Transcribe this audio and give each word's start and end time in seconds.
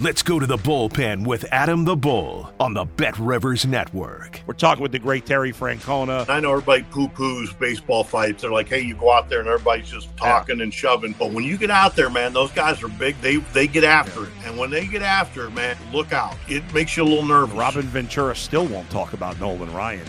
Let's 0.00 0.24
go 0.24 0.40
to 0.40 0.46
the 0.46 0.56
bullpen 0.56 1.24
with 1.24 1.44
Adam 1.52 1.84
the 1.84 1.94
Bull 1.94 2.52
on 2.58 2.74
the 2.74 2.84
Bet 2.84 3.16
Rivers 3.16 3.64
Network. 3.64 4.40
We're 4.44 4.54
talking 4.54 4.82
with 4.82 4.90
the 4.90 4.98
great 4.98 5.24
Terry 5.24 5.52
Francona. 5.52 6.28
I 6.28 6.40
know 6.40 6.50
everybody 6.50 6.82
poo 6.90 7.06
poos 7.06 7.56
baseball 7.60 8.02
fights. 8.02 8.42
They're 8.42 8.50
like, 8.50 8.68
hey, 8.68 8.80
you 8.80 8.96
go 8.96 9.12
out 9.12 9.28
there 9.28 9.38
and 9.38 9.48
everybody's 9.48 9.88
just 9.88 10.14
talking 10.16 10.56
yeah. 10.56 10.64
and 10.64 10.74
shoving. 10.74 11.14
But 11.16 11.30
when 11.30 11.44
you 11.44 11.56
get 11.56 11.70
out 11.70 11.94
there, 11.94 12.10
man, 12.10 12.32
those 12.32 12.50
guys 12.50 12.82
are 12.82 12.88
big. 12.88 13.14
They 13.20 13.36
they 13.36 13.68
get 13.68 13.84
after 13.84 14.22
yeah. 14.22 14.26
it. 14.26 14.32
And 14.46 14.58
when 14.58 14.70
they 14.70 14.84
get 14.88 15.02
after 15.02 15.46
it, 15.46 15.52
man, 15.52 15.76
look 15.92 16.12
out. 16.12 16.36
It 16.48 16.64
makes 16.74 16.96
you 16.96 17.04
a 17.04 17.06
little 17.06 17.24
nervous. 17.24 17.54
Robin 17.54 17.82
Ventura 17.82 18.34
still 18.34 18.66
won't 18.66 18.90
talk 18.90 19.12
about 19.12 19.38
Nolan 19.38 19.72
Ryan 19.72 20.06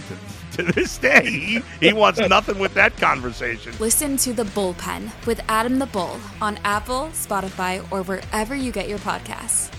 to, 0.55 0.63
to 0.63 0.71
this 0.71 0.97
day. 0.97 1.29
He, 1.29 1.61
he 1.79 1.93
wants 1.93 2.19
nothing 2.19 2.59
with 2.59 2.73
that 2.75 2.95
conversation. 2.97 3.73
Listen 3.79 4.17
to 4.17 4.33
The 4.33 4.43
Bullpen 4.43 5.09
with 5.25 5.41
Adam 5.47 5.79
the 5.79 5.85
Bull 5.85 6.19
on 6.41 6.57
Apple, 6.63 7.09
Spotify, 7.13 7.79
or 7.91 8.03
wherever 8.03 8.55
you 8.55 8.71
get 8.71 8.87
your 8.87 8.99
podcasts. 8.99 9.71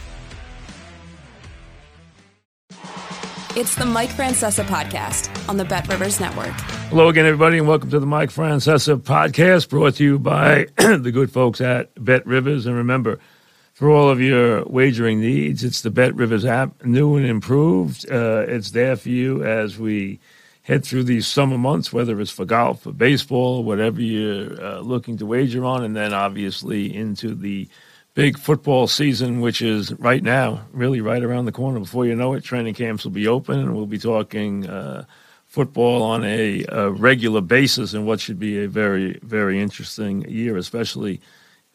It's 3.57 3.75
the 3.75 3.87
Mike 3.87 4.11
Francesa 4.11 4.65
podcast 4.65 5.49
on 5.49 5.57
the 5.57 5.65
Bet 5.65 5.89
Rivers 5.89 6.21
Network. 6.21 6.53
Hello 6.91 7.09
again, 7.09 7.25
everybody, 7.25 7.57
and 7.57 7.67
welcome 7.67 7.89
to 7.91 7.99
the 7.99 8.07
Mike 8.07 8.29
Francesa 8.29 8.99
podcast 8.99 9.71
brought 9.71 9.95
to 9.95 10.05
you 10.05 10.19
by 10.19 10.67
the 10.77 11.11
good 11.11 11.33
folks 11.33 11.63
at 11.63 11.91
Bet 12.05 12.27
Rivers. 12.27 12.67
And 12.67 12.77
remember, 12.77 13.19
for 13.73 13.91
all 13.91 14.11
of 14.11 14.21
your 14.21 14.63
wagering 14.67 15.21
needs, 15.21 15.65
it's 15.65 15.81
the 15.81 15.91
Bet 15.91 16.15
Rivers 16.15 16.45
app, 16.45 16.85
new 16.85 17.17
and 17.17 17.25
improved. 17.25 18.11
Uh, 18.11 18.45
it's 18.47 18.73
there 18.73 18.95
for 18.95 19.09
you 19.09 19.43
as 19.43 19.79
we 19.79 20.21
head 20.67 20.85
through 20.85 21.05
these 21.05 21.29
summer 21.29 21.57
months, 21.57 21.93
whether 21.93 22.21
it's 22.21 22.33
for 22.33 22.45
golf, 22.45 22.83
for 22.83 22.93
baseball, 22.93 23.63
whatever 23.63 24.03
you're 24.03 24.61
uh, 24.61 24.81
looking 24.81 25.17
to 25.17 25.25
wager 25.25 25.65
on, 25.65 25.85
and 25.85 25.95
then 25.95 26.13
obviously 26.13 26.93
into 26.93 27.37
the 27.37 27.69
big 28.15 28.37
football 28.37 28.89
season, 28.89 29.41
which 29.41 29.63
is 29.63 29.93
right 30.01 30.25
now, 30.25 30.67
really 30.73 31.01
right 31.01 31.23
around 31.23 31.45
the 31.45 31.53
corner. 31.53 31.79
Before 31.79 32.05
you 32.05 32.17
know 32.17 32.33
it, 32.33 32.43
training 32.43 32.75
camps 32.75 33.05
will 33.05 33.13
be 33.13 33.29
open, 33.29 33.61
and 33.61 33.77
we'll 33.77 33.87
be 33.87 33.99
talking 33.99 34.67
uh, 34.67 35.05
football 35.45 36.03
on 36.03 36.25
a, 36.25 36.65
a, 36.69 36.91
regular 36.91 37.41
basis 37.41 37.95
in 37.95 38.05
what 38.05 38.19
should 38.19 38.41
be 38.41 38.65
a 38.65 38.69
very, 38.69 39.21
very 39.23 39.61
interesting 39.61 40.29
year, 40.29 40.57
especially 40.57 41.21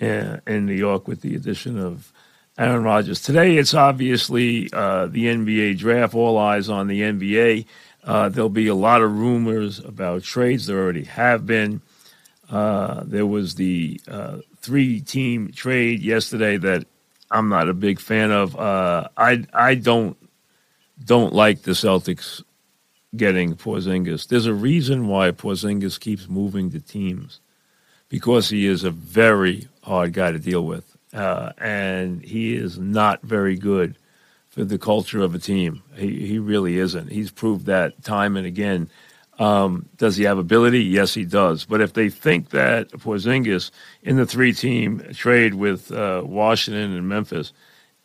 in, 0.02 0.42
in 0.46 0.66
New 0.66 0.76
York 0.76 1.08
with 1.08 1.22
the 1.22 1.34
addition 1.36 1.80
of 1.80 2.12
Aaron 2.58 2.84
Rodgers. 2.84 3.22
Today, 3.22 3.56
it's 3.56 3.74
obviously 3.74 4.70
uh, 4.74 5.08
the 5.08 5.28
NBA 5.28 5.78
draft, 5.78 6.14
all 6.14 6.38
eyes 6.38 6.68
on 6.68 6.88
the 6.88 7.00
NBA. 7.02 7.66
Uh, 8.04 8.30
there'll 8.30 8.50
be 8.50 8.68
a 8.68 8.76
lot 8.76 9.02
of 9.02 9.18
rumors 9.18 9.80
about 9.80 10.24
trades. 10.24 10.68
There 10.68 10.80
already 10.80 11.04
have 11.04 11.46
been. 11.46 11.82
Uh, 12.50 13.04
there 13.06 13.26
was 13.26 13.56
the 13.56 14.02
uh, 14.08 14.38
three 14.62 15.00
team 15.00 15.52
trade 15.52 16.02
yesterday 16.02 16.58
that 16.58 16.86
I'm 17.30 17.50
not 17.50 17.70
a 17.70 17.74
big 17.74 18.00
fan 18.00 18.32
of. 18.32 18.56
Uh, 18.60 19.08
I 19.16 19.46
I 19.54 19.76
don't 19.76 20.18
don't 21.04 21.34
like 21.34 21.62
the 21.62 21.72
Celtics 21.72 22.44
getting 23.16 23.56
Porzingis. 23.56 24.28
There's 24.28 24.46
a 24.46 24.54
reason 24.54 25.08
why 25.08 25.32
Porzingis 25.32 26.00
keeps 26.00 26.28
moving 26.28 26.72
to 26.72 26.80
teams 26.80 27.40
because 28.10 28.50
he 28.50 28.66
is 28.66 28.84
a 28.84 28.92
very 28.92 29.68
hard 29.84 30.14
guy 30.14 30.32
to 30.32 30.40
deal 30.40 30.66
with, 30.66 30.98
uh, 31.14 31.52
and 31.58 32.24
he 32.24 32.56
is 32.56 32.78
not 32.78 33.22
very 33.22 33.56
good 33.56 33.96
for 34.52 34.64
the 34.66 34.78
culture 34.78 35.22
of 35.22 35.34
a 35.34 35.40
team. 35.40 35.82
He 35.96 36.28
he 36.28 36.40
really 36.40 36.78
isn't. 36.78 37.12
He's 37.12 37.32
proved 37.32 37.66
that 37.66 38.04
time 38.04 38.38
and 38.38 38.46
again. 38.46 38.90
Um, 39.40 39.90
does 39.96 40.18
he 40.18 40.26
have 40.26 40.38
ability? 40.38 40.84
Yes, 40.84 41.16
he 41.16 41.26
does. 41.26 41.66
But 41.66 41.82
if 41.82 41.94
they 41.94 42.10
think 42.10 42.50
that 42.50 42.92
Porzingis 42.92 43.72
in 44.04 44.18
the 44.18 44.26
three-team 44.26 45.14
trade 45.14 45.56
with 45.56 45.92
uh, 45.92 46.22
Washington 46.24 46.94
and 46.94 47.10
Memphis 47.10 47.52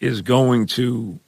is 0.00 0.22
going 0.22 0.66
to 0.68 1.20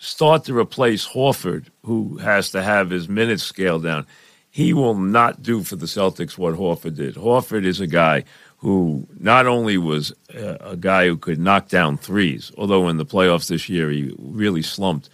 start 0.00 0.44
to 0.44 0.58
replace 0.58 1.06
Horford, 1.06 1.66
who 1.84 2.16
has 2.16 2.50
to 2.50 2.62
have 2.62 2.90
his 2.90 3.08
minutes 3.08 3.44
scaled 3.44 3.84
down, 3.84 4.06
he 4.50 4.72
will 4.72 4.94
not 4.94 5.42
do 5.42 5.62
for 5.62 5.76
the 5.76 5.86
Celtics 5.86 6.38
what 6.38 6.54
Horford 6.54 6.96
did. 6.96 7.14
Horford 7.14 7.64
is 7.64 7.80
a 7.80 7.86
guy 7.86 8.24
who 8.66 9.06
not 9.20 9.46
only 9.46 9.78
was 9.78 10.12
a, 10.34 10.76
guy 10.76 11.06
who 11.06 11.16
could 11.16 11.38
knock 11.38 11.68
down 11.68 11.96
threes, 11.96 12.50
although 12.58 12.88
in 12.88 12.96
the 12.96 13.06
playoffs 13.06 13.48
this 13.48 13.68
year 13.68 13.90
he 13.90 14.12
really 14.18 14.62
slumped 14.62 15.08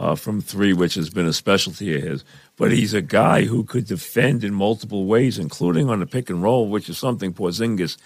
uh, 0.00 0.16
from 0.16 0.40
three, 0.40 0.72
which 0.72 0.94
has 0.94 1.08
been 1.08 1.26
a 1.26 1.32
specialty 1.32 1.94
of 1.94 2.02
his 2.02 2.24
but 2.56 2.72
he's 2.72 2.94
a 2.94 3.02
guy 3.02 3.44
who 3.44 3.64
could 3.64 3.86
defend 3.86 4.42
in 4.42 4.54
multiple 4.54 5.04
ways, 5.04 5.38
including 5.38 5.90
on 5.90 6.00
the 6.00 6.06
pick 6.06 6.30
and 6.30 6.42
roll, 6.42 6.68
which 6.68 6.88
is 6.88 6.98
something 6.98 7.32
Porzingis 7.32 7.96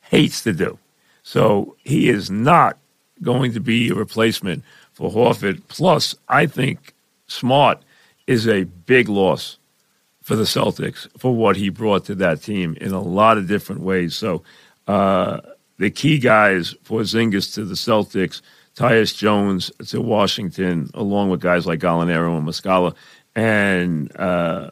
hates 0.00 0.42
to 0.42 0.52
do. 0.52 0.78
So 1.22 1.76
he 1.84 2.08
is 2.08 2.30
not 2.30 2.78
going 3.22 3.52
to 3.52 3.60
be 3.60 3.90
a 3.90 3.94
replacement 3.94 4.64
for 4.92 5.10
Horford. 5.10 5.62
Plus, 5.68 6.14
I 6.28 6.46
think 6.46 6.94
Smart 7.26 7.82
is 8.26 8.48
a 8.48 8.64
big 8.64 9.08
loss 9.08 9.58
for 10.22 10.36
the 10.36 10.44
Celtics 10.44 11.08
for 11.18 11.34
what 11.34 11.56
he 11.56 11.68
brought 11.68 12.04
to 12.06 12.14
that 12.16 12.42
team 12.42 12.76
in 12.80 12.92
a 12.92 13.00
lot 13.00 13.38
of 13.38 13.48
different 13.48 13.80
ways. 13.80 14.14
So 14.14 14.42
uh, 14.86 15.40
the 15.78 15.90
key 15.90 16.18
guys, 16.18 16.74
Porzingis 16.84 17.54
to 17.54 17.64
the 17.64 17.74
Celtics, 17.74 18.42
Tyus 18.76 19.16
Jones 19.16 19.70
to 19.88 20.00
Washington, 20.00 20.90
along 20.94 21.30
with 21.30 21.40
guys 21.40 21.66
like 21.66 21.80
Gallinari 21.80 22.36
and 22.36 22.46
Muscala, 22.46 22.94
and 23.34 24.14
uh, 24.18 24.70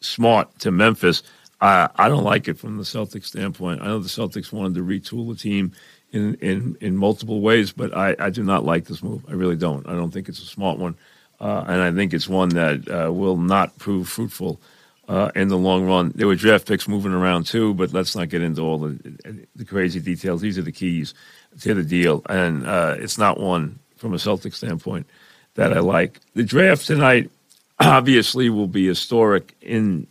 Smart 0.00 0.58
to 0.60 0.70
Memphis. 0.70 1.22
I, 1.60 1.88
I 1.96 2.08
don't 2.08 2.24
like 2.24 2.46
it 2.48 2.58
from 2.58 2.76
the 2.76 2.84
Celtics 2.84 3.26
standpoint. 3.26 3.82
I 3.82 3.86
know 3.86 3.98
the 3.98 4.08
Celtics 4.08 4.52
wanted 4.52 4.74
to 4.74 4.84
retool 4.84 5.28
the 5.28 5.36
team 5.36 5.72
in, 6.12 6.34
in, 6.36 6.76
in 6.80 6.96
multiple 6.96 7.40
ways, 7.40 7.72
but 7.72 7.96
I, 7.96 8.14
I 8.18 8.30
do 8.30 8.44
not 8.44 8.64
like 8.64 8.84
this 8.84 9.02
move. 9.02 9.24
I 9.28 9.32
really 9.32 9.56
don't. 9.56 9.86
I 9.88 9.92
don't 9.92 10.12
think 10.12 10.28
it's 10.28 10.42
a 10.42 10.46
smart 10.46 10.78
one. 10.78 10.96
Uh, 11.40 11.64
and 11.68 11.82
I 11.82 11.92
think 11.92 12.14
it's 12.14 12.28
one 12.28 12.48
that 12.50 12.88
uh, 12.88 13.12
will 13.12 13.36
not 13.36 13.76
prove 13.78 14.08
fruitful 14.08 14.60
uh, 15.08 15.30
in 15.34 15.48
the 15.48 15.56
long 15.56 15.86
run. 15.86 16.12
There 16.14 16.26
were 16.26 16.36
draft 16.36 16.68
picks 16.68 16.86
moving 16.86 17.12
around 17.12 17.46
too, 17.46 17.74
but 17.74 17.92
let's 17.92 18.14
not 18.14 18.28
get 18.28 18.42
into 18.42 18.60
all 18.60 18.78
the, 18.78 19.46
the 19.56 19.64
crazy 19.64 20.00
details. 20.00 20.40
These 20.40 20.58
are 20.58 20.62
the 20.62 20.72
keys 20.72 21.14
to 21.60 21.74
the 21.74 21.82
deal, 21.82 22.22
and 22.28 22.66
uh, 22.66 22.96
it's 22.98 23.18
not 23.18 23.40
one 23.40 23.78
from 23.96 24.14
a 24.14 24.18
Celtic 24.18 24.54
standpoint 24.54 25.06
that 25.54 25.72
I 25.72 25.80
like. 25.80 26.20
The 26.34 26.44
draft 26.44 26.86
tonight 26.86 27.30
obviously 27.80 28.50
will 28.50 28.68
be 28.68 28.86
historic 28.86 29.54
in 29.60 30.06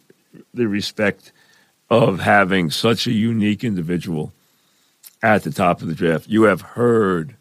the 0.53 0.67
respect 0.67 1.31
of 1.89 2.19
having 2.19 2.69
such 2.69 3.07
a 3.07 3.13
unique 3.13 3.63
individual 3.63 4.33
at 5.21 5.43
the 5.43 5.51
top 5.51 5.81
of 5.81 5.87
the 5.87 5.95
draft. 5.95 6.27
You 6.27 6.43
have 6.43 6.61
heard 6.61 7.35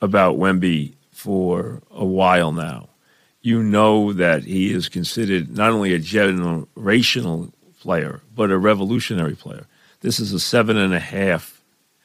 about 0.00 0.36
Wemby 0.36 0.94
for 1.12 1.80
a 1.90 2.04
while 2.04 2.52
now. 2.52 2.88
You 3.42 3.62
know 3.62 4.12
that 4.12 4.44
he 4.44 4.72
is 4.72 4.88
considered 4.88 5.56
not 5.56 5.72
only 5.72 5.92
a 5.92 5.98
generational 5.98 7.52
player, 7.80 8.20
but 8.34 8.50
a 8.50 8.58
revolutionary 8.58 9.34
player. 9.34 9.66
This 10.00 10.20
is 10.20 10.32
a 10.32 10.40
seven 10.40 10.76
and 10.76 10.94
a 10.94 11.00
half, 11.00 11.62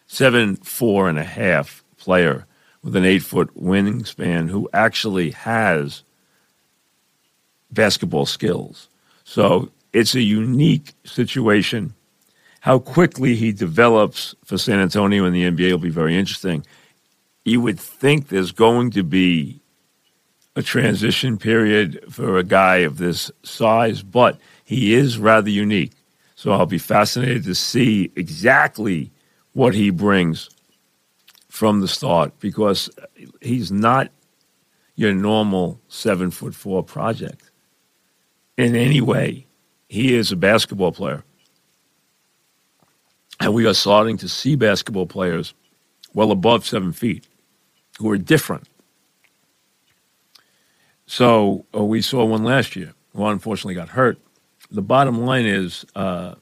seven, 0.07 0.55
four 0.55 1.07
and 1.07 1.19
a 1.19 1.23
half 1.23 1.83
player 1.97 2.45
with 2.83 2.95
an 2.95 3.05
eight 3.05 3.21
foot 3.23 3.55
wingspan 3.55 4.49
who 4.49 4.69
actually 4.73 5.31
has 5.31 6.03
basketball 7.71 8.25
skills. 8.25 8.87
So 9.23 9.69
it's 9.93 10.15
a 10.15 10.21
unique 10.21 10.93
situation. 11.03 11.93
How 12.61 12.79
quickly 12.79 13.35
he 13.35 13.51
develops 13.51 14.35
for 14.45 14.57
San 14.57 14.79
Antonio 14.79 15.25
in 15.25 15.33
the 15.33 15.43
NBA 15.43 15.71
will 15.71 15.77
be 15.77 15.89
very 15.89 16.17
interesting. 16.17 16.65
You 17.45 17.61
would 17.61 17.79
think 17.79 18.27
there's 18.27 18.51
going 18.51 18.91
to 18.91 19.03
be 19.03 19.59
a 20.57 20.63
transition 20.63 21.37
period 21.37 22.03
for 22.09 22.39
a 22.39 22.43
guy 22.43 22.77
of 22.77 22.97
this 22.97 23.31
size, 23.43 24.01
but 24.01 24.39
he 24.63 24.95
is 24.95 25.19
rather 25.19 25.51
unique. 25.51 25.91
So 26.33 26.51
I'll 26.51 26.65
be 26.65 26.79
fascinated 26.79 27.43
to 27.43 27.53
see 27.53 28.11
exactly 28.15 29.11
what 29.53 29.75
he 29.75 29.91
brings 29.91 30.49
from 31.47 31.81
the 31.81 31.87
start 31.87 32.39
because 32.39 32.89
he's 33.39 33.71
not 33.71 34.09
your 34.95 35.13
normal 35.13 35.79
seven 35.89 36.31
foot 36.31 36.55
four 36.55 36.83
project 36.83 37.51
in 38.57 38.75
any 38.75 38.99
way. 38.99 39.45
He 39.89 40.15
is 40.15 40.31
a 40.31 40.35
basketball 40.35 40.91
player. 40.91 41.23
And 43.39 43.53
we 43.53 43.67
are 43.67 43.75
starting 43.75 44.17
to 44.17 44.27
see 44.27 44.55
basketball 44.55 45.05
players 45.05 45.53
well 46.15 46.31
above 46.31 46.65
seven 46.65 46.93
feet 46.93 47.27
who 47.99 48.09
are 48.09 48.17
different. 48.17 48.67
So 51.07 51.65
uh, 51.75 51.83
we 51.83 52.01
saw 52.01 52.23
one 52.25 52.43
last 52.43 52.75
year 52.75 52.93
who 53.15 53.25
unfortunately 53.25 53.73
got 53.73 53.89
hurt. 53.89 54.19
The 54.69 54.81
bottom 54.81 55.21
line 55.21 55.45
is 55.45 55.85
uh, 55.95 56.35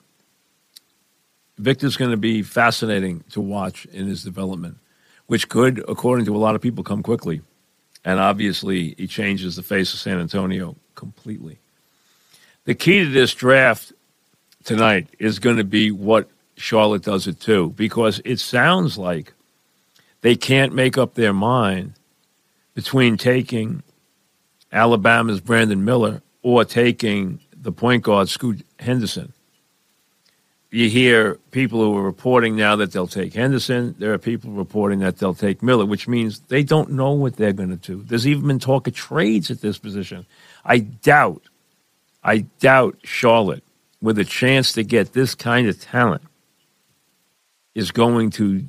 Victor's 1.58 1.96
going 1.96 2.12
to 2.12 2.18
be 2.18 2.42
fascinating 2.42 3.24
to 3.30 3.40
watch 3.40 3.86
in 3.86 4.08
his 4.08 4.24
development, 4.24 4.78
which 5.28 5.48
could, 5.48 5.84
according 5.88 6.26
to 6.26 6.36
a 6.36 6.40
lot 6.40 6.56
of 6.56 6.62
people, 6.62 6.84
come 6.84 7.04
quickly. 7.04 7.42
And 8.04 8.20
obviously, 8.20 8.96
he 8.98 9.08
changes 9.08 9.56
the 9.56 9.64
face 9.64 9.94
of 9.94 10.00
San 10.00 10.20
Antonio 10.20 10.76
completely. 10.96 11.60
The 12.66 12.76
key 12.76 13.06
to 13.06 13.10
this 13.10 13.34
draft 13.34 13.94
tonight 14.64 15.08
is 15.20 15.38
going 15.40 15.58
to 15.58 15.64
be 15.64 15.92
what 15.92 16.28
Charlotte 16.58 17.04
does 17.04 17.28
it 17.28 17.40
too, 17.40 17.70
because 17.76 18.22
it 18.26 18.40
sounds 18.40 18.98
like 18.98 19.34
they 20.22 20.36
can't 20.36 20.74
make 20.74 20.98
up 20.98 21.14
their 21.14 21.34
mind 21.34 21.94
between 22.74 23.18
taking 23.18 23.84
Alabama's 24.72 25.42
Brandon 25.42 25.84
Miller 25.84 26.22
or 26.42 26.66
taking 26.66 27.40
the 27.56 27.72
point 27.72 28.04
guard 28.04 28.30
Scoot 28.30 28.66
Henderson. 28.80 29.34
You 30.72 30.90
hear 30.90 31.36
people 31.52 31.80
who 31.80 31.98
are 31.98 32.04
reporting 32.04 32.58
now 32.58 32.76
that 32.76 32.92
they'll 32.92 33.08
take 33.08 33.34
Henderson. 33.34 33.96
There 33.98 34.14
are 34.14 34.18
people 34.18 34.52
reporting 34.52 35.00
that 35.00 35.18
they'll 35.18 35.34
take 35.34 35.64
Miller, 35.64 35.86
which 35.86 36.08
means 36.08 36.42
they 36.42 36.64
don't 36.64 36.92
know 36.92 37.14
what 37.14 37.38
they're 37.38 37.54
going 37.54 37.70
to 37.70 37.78
do. 37.78 38.04
There's 38.04 38.28
even 38.28 38.48
been 38.48 38.60
talk 38.60 38.88
of 38.88 38.94
trades 38.94 39.50
at 39.50 39.62
this 39.62 39.78
position. 39.78 40.26
I 40.66 40.80
doubt, 40.80 41.44
I 42.24 42.40
doubt 42.60 42.98
Charlotte, 43.04 43.64
with 44.02 44.20
a 44.20 44.26
chance 44.26 44.74
to 44.74 44.84
get 44.84 45.14
this 45.14 45.34
kind 45.34 45.68
of 45.70 45.80
talent, 45.80 46.24
is 47.74 47.92
going 47.92 48.32
to 48.32 48.66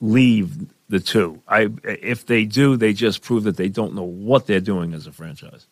leave 0.00 0.66
the 0.88 1.00
two. 1.00 1.42
I 1.48 1.70
if 1.82 2.26
they 2.26 2.44
do, 2.44 2.76
they 2.76 2.92
just 2.92 3.22
prove 3.22 3.44
that 3.44 3.56
they 3.56 3.68
don't 3.68 3.94
know 3.94 4.02
what 4.02 4.46
they're 4.46 4.60
doing 4.60 4.94
as 4.94 5.06
a 5.06 5.12
franchise. 5.12 5.66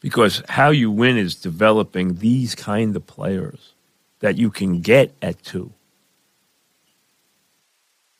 Because 0.00 0.42
how 0.48 0.70
you 0.70 0.90
win 0.90 1.16
is 1.16 1.34
developing 1.34 2.16
these 2.16 2.54
kind 2.54 2.94
of 2.94 3.06
players 3.06 3.74
that 4.20 4.36
you 4.36 4.50
can 4.50 4.80
get 4.80 5.14
at 5.22 5.42
two. 5.42 5.72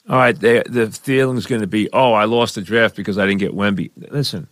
All 0.08 0.16
right, 0.16 0.38
the, 0.38 0.62
the 0.68 0.90
feeling 0.90 1.36
is 1.36 1.46
going 1.46 1.62
to 1.62 1.66
be, 1.66 1.88
oh, 1.92 2.12
I 2.12 2.24
lost 2.26 2.54
the 2.54 2.62
draft 2.62 2.94
because 2.94 3.18
I 3.18 3.26
didn't 3.26 3.40
get 3.40 3.56
Wemby. 3.56 3.90
Listen, 3.96 4.46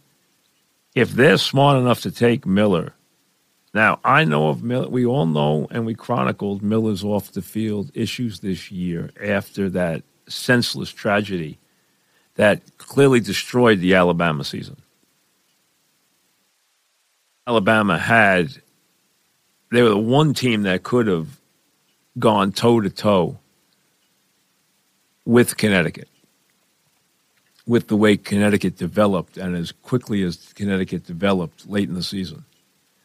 if 0.95 1.13
they're 1.13 1.39
smart 1.39 1.79
enough 1.79 2.01
to 2.03 2.11
take 2.11 2.45
Miller, 2.45 2.93
now 3.73 4.01
I 4.05 4.25
know 4.25 4.49
of 4.49 4.63
Miller. 4.63 4.89
We 4.89 5.07
all 5.07 5.27
know, 5.27 5.69
and 5.71 5.87
we 5.87 5.95
chronicled 5.95 6.63
Miller's 6.63 7.05
off 7.05 7.33
the 7.33 7.43
field 7.43 7.91
issues 7.95 8.41
this 8.41 8.73
year 8.73 9.11
after 9.21 9.69
that 9.71 10.03
senseless 10.29 10.91
tragedy 10.91 11.59
that 12.37 12.61
clearly 12.79 13.21
destroyed 13.21 13.81
the 13.81 13.95
Alabama 13.95 14.45
season. 14.45 14.77
Alabama 17.47 17.99
had, 17.99 18.51
they 19.71 19.83
were 19.83 19.91
the 19.91 19.99
one 19.99 20.35
team 20.35 20.63
that 20.63 20.83
could 20.83 21.07
have 21.07 21.41
gone 22.19 22.53
toe 22.53 22.81
to 22.81 22.91
toe 22.91 23.39
with 25.25 25.57
Connecticut, 25.57 26.09
with 27.67 27.89
the 27.89 27.97
way 27.97 28.17
Connecticut 28.17 28.77
developed 28.77 29.37
and 29.37 29.55
as 29.57 29.73
quickly 29.73 30.23
as 30.23 30.53
Connecticut 30.55 31.05
developed 31.05 31.69
late 31.69 31.89
in 31.89 31.95
the 31.95 32.03
season 32.03 32.45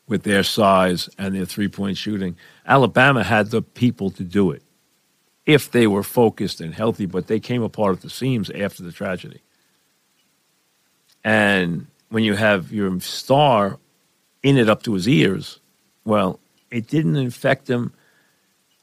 with 0.08 0.24
their 0.24 0.44
size 0.44 1.10
and 1.18 1.36
their 1.36 1.46
three 1.46 1.68
point 1.68 1.98
shooting. 1.98 2.36
Alabama 2.66 3.24
had 3.24 3.52
the 3.52 3.62
people 3.62 4.10
to 4.12 4.24
do 4.24 4.52
it 4.52 4.64
if 5.50 5.72
they 5.72 5.88
were 5.88 6.04
focused 6.04 6.62
and 6.62 6.76
healthy, 6.76 7.08
but 7.08 7.26
they 7.26 7.40
came 7.40 7.64
apart 7.64 7.96
at 7.96 8.02
the 8.04 8.10
seams 8.10 8.52
after 8.52 8.84
the 8.84 8.92
tragedy. 8.92 9.42
And 11.24 11.88
when 12.10 12.24
you 12.24 12.36
have 12.36 12.72
your 12.72 13.00
star 13.00 13.80
in 14.44 14.58
it 14.58 14.70
up 14.70 14.84
to 14.84 14.94
his 14.94 15.10
ears, 15.10 15.60
well, 16.06 16.40
it 16.70 16.86
didn't 16.86 17.16
infect 17.16 17.68
him 17.68 17.92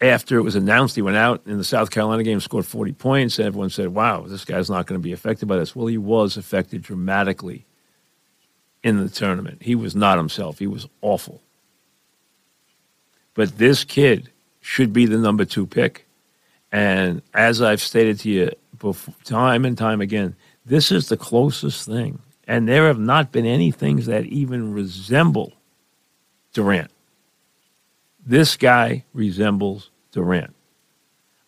after 0.00 0.38
it 0.38 0.42
was 0.42 0.56
announced. 0.56 0.96
He 0.96 1.02
went 1.02 1.16
out 1.16 1.40
in 1.46 1.56
the 1.56 1.62
South 1.62 1.92
Carolina 1.92 2.24
game, 2.24 2.40
scored 2.40 2.66
40 2.66 2.94
points, 2.94 3.38
and 3.38 3.46
everyone 3.46 3.70
said, 3.70 3.90
wow, 3.90 4.22
this 4.22 4.44
guy's 4.44 4.68
not 4.68 4.86
going 4.86 5.00
to 5.00 5.04
be 5.04 5.12
affected 5.12 5.46
by 5.46 5.58
this. 5.58 5.76
Well, 5.76 5.86
he 5.86 5.98
was 5.98 6.36
affected 6.36 6.82
dramatically 6.82 7.64
in 8.82 8.98
the 8.98 9.08
tournament. 9.08 9.62
He 9.62 9.76
was 9.76 9.94
not 9.94 10.18
himself, 10.18 10.58
he 10.58 10.66
was 10.66 10.88
awful. 11.00 11.42
But 13.34 13.56
this 13.56 13.84
kid 13.84 14.32
should 14.60 14.92
be 14.92 15.06
the 15.06 15.18
number 15.18 15.44
two 15.44 15.64
pick. 15.64 16.05
And 16.72 17.22
as 17.32 17.62
I've 17.62 17.80
stated 17.80 18.18
to 18.20 18.30
you 18.30 18.50
before, 18.78 19.14
time 19.24 19.64
and 19.64 19.78
time 19.78 20.00
again, 20.00 20.36
this 20.64 20.90
is 20.90 21.08
the 21.08 21.16
closest 21.16 21.86
thing. 21.86 22.20
And 22.48 22.68
there 22.68 22.86
have 22.86 22.98
not 22.98 23.32
been 23.32 23.46
any 23.46 23.70
things 23.70 24.06
that 24.06 24.24
even 24.26 24.72
resemble 24.72 25.52
Durant. 26.52 26.90
This 28.24 28.56
guy 28.56 29.04
resembles 29.12 29.90
Durant. 30.12 30.54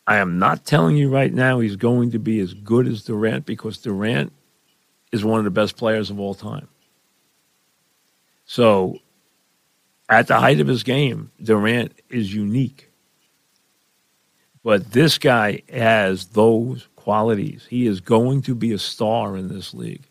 I 0.07 0.17
am 0.17 0.39
not 0.39 0.65
telling 0.65 0.97
you 0.97 1.11
right 1.11 1.33
now 1.33 1.61
he's 1.61 1.77
going 1.77 2.13
to 2.13 2.19
be 2.19 2.41
as 2.41 2.55
good 2.55 2.87
as 2.87 3.05
Durant 3.05 3.45
because 3.45 3.79
Durant 3.79 4.33
is 5.13 5.25
one 5.25 5.39
of 5.39 5.45
the 5.45 5.51
best 5.51 5.77
players 5.77 6.11
of 6.11 6.19
all 6.19 6.35
time. 6.35 6.69
So, 8.47 9.01
at 10.09 10.27
the 10.27 10.39
height 10.41 10.61
of 10.61 10.67
his 10.67 10.83
game, 10.83 11.31
Durant 11.43 11.93
is 12.09 12.35
unique. 12.35 12.88
But 14.69 14.93
this 14.93 15.17
guy 15.17 15.63
has 15.73 16.27
those 16.27 16.89
qualities. 16.95 17.67
He 17.71 17.87
is 17.87 18.03
going 18.03 18.43
to 18.43 18.55
be 18.55 18.75
a 18.75 18.79
star 18.79 19.35
in 19.35 19.49
this 19.49 19.73
league 19.73 20.07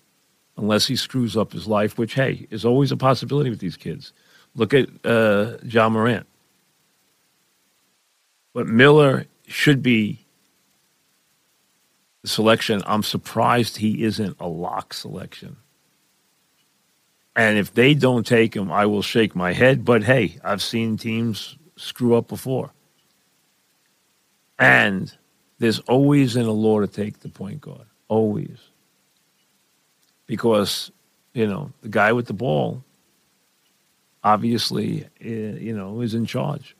unless 0.58 0.88
he 0.88 0.96
screws 0.96 1.38
up 1.38 1.54
his 1.54 1.68
life, 1.68 2.00
which, 2.00 2.16
hey, 2.16 2.48
is 2.50 2.66
always 2.66 2.92
a 2.92 2.98
possibility 2.98 3.52
with 3.52 3.60
these 3.60 3.78
kids. 3.78 4.14
Look 4.56 4.74
at 4.74 4.90
uh, 5.06 5.58
Ja 5.64 5.90
Morant. 5.90 6.26
But 8.56 8.66
Miller 8.66 9.28
should 9.46 9.84
be 9.84 10.26
the 12.24 12.28
selection. 12.28 12.82
I'm 12.88 13.04
surprised 13.04 13.78
he 13.78 14.02
isn't 14.06 14.38
a 14.40 14.48
lock 14.48 14.92
selection. 14.92 15.58
And 17.36 17.60
if 17.60 17.76
they 17.76 17.94
don't 17.94 18.26
take 18.26 18.56
him, 18.56 18.72
I 18.72 18.88
will 18.88 19.04
shake 19.04 19.36
my 19.36 19.54
head. 19.54 19.86
But 19.86 20.06
hey, 20.06 20.40
I've 20.44 20.64
seen 20.64 20.98
teams 20.98 21.58
screw 21.76 22.16
up 22.16 22.28
before. 22.28 22.72
And 24.60 25.16
there's 25.60 25.80
always 25.80 26.36
an 26.36 26.46
allure 26.46 26.82
to 26.82 26.88
take 26.88 27.20
the 27.20 27.30
point 27.30 27.62
guard. 27.62 27.86
Always. 28.08 28.58
Because, 30.26 30.92
you 31.34 31.48
know, 31.48 31.72
the 31.82 31.90
guy 31.90 32.12
with 32.14 32.28
the 32.28 32.34
ball 32.34 32.84
obviously, 34.28 35.06
eh, 35.22 35.58
you 35.60 35.76
know, 35.76 36.02
is 36.02 36.14
in 36.14 36.26
charge. 36.26 36.76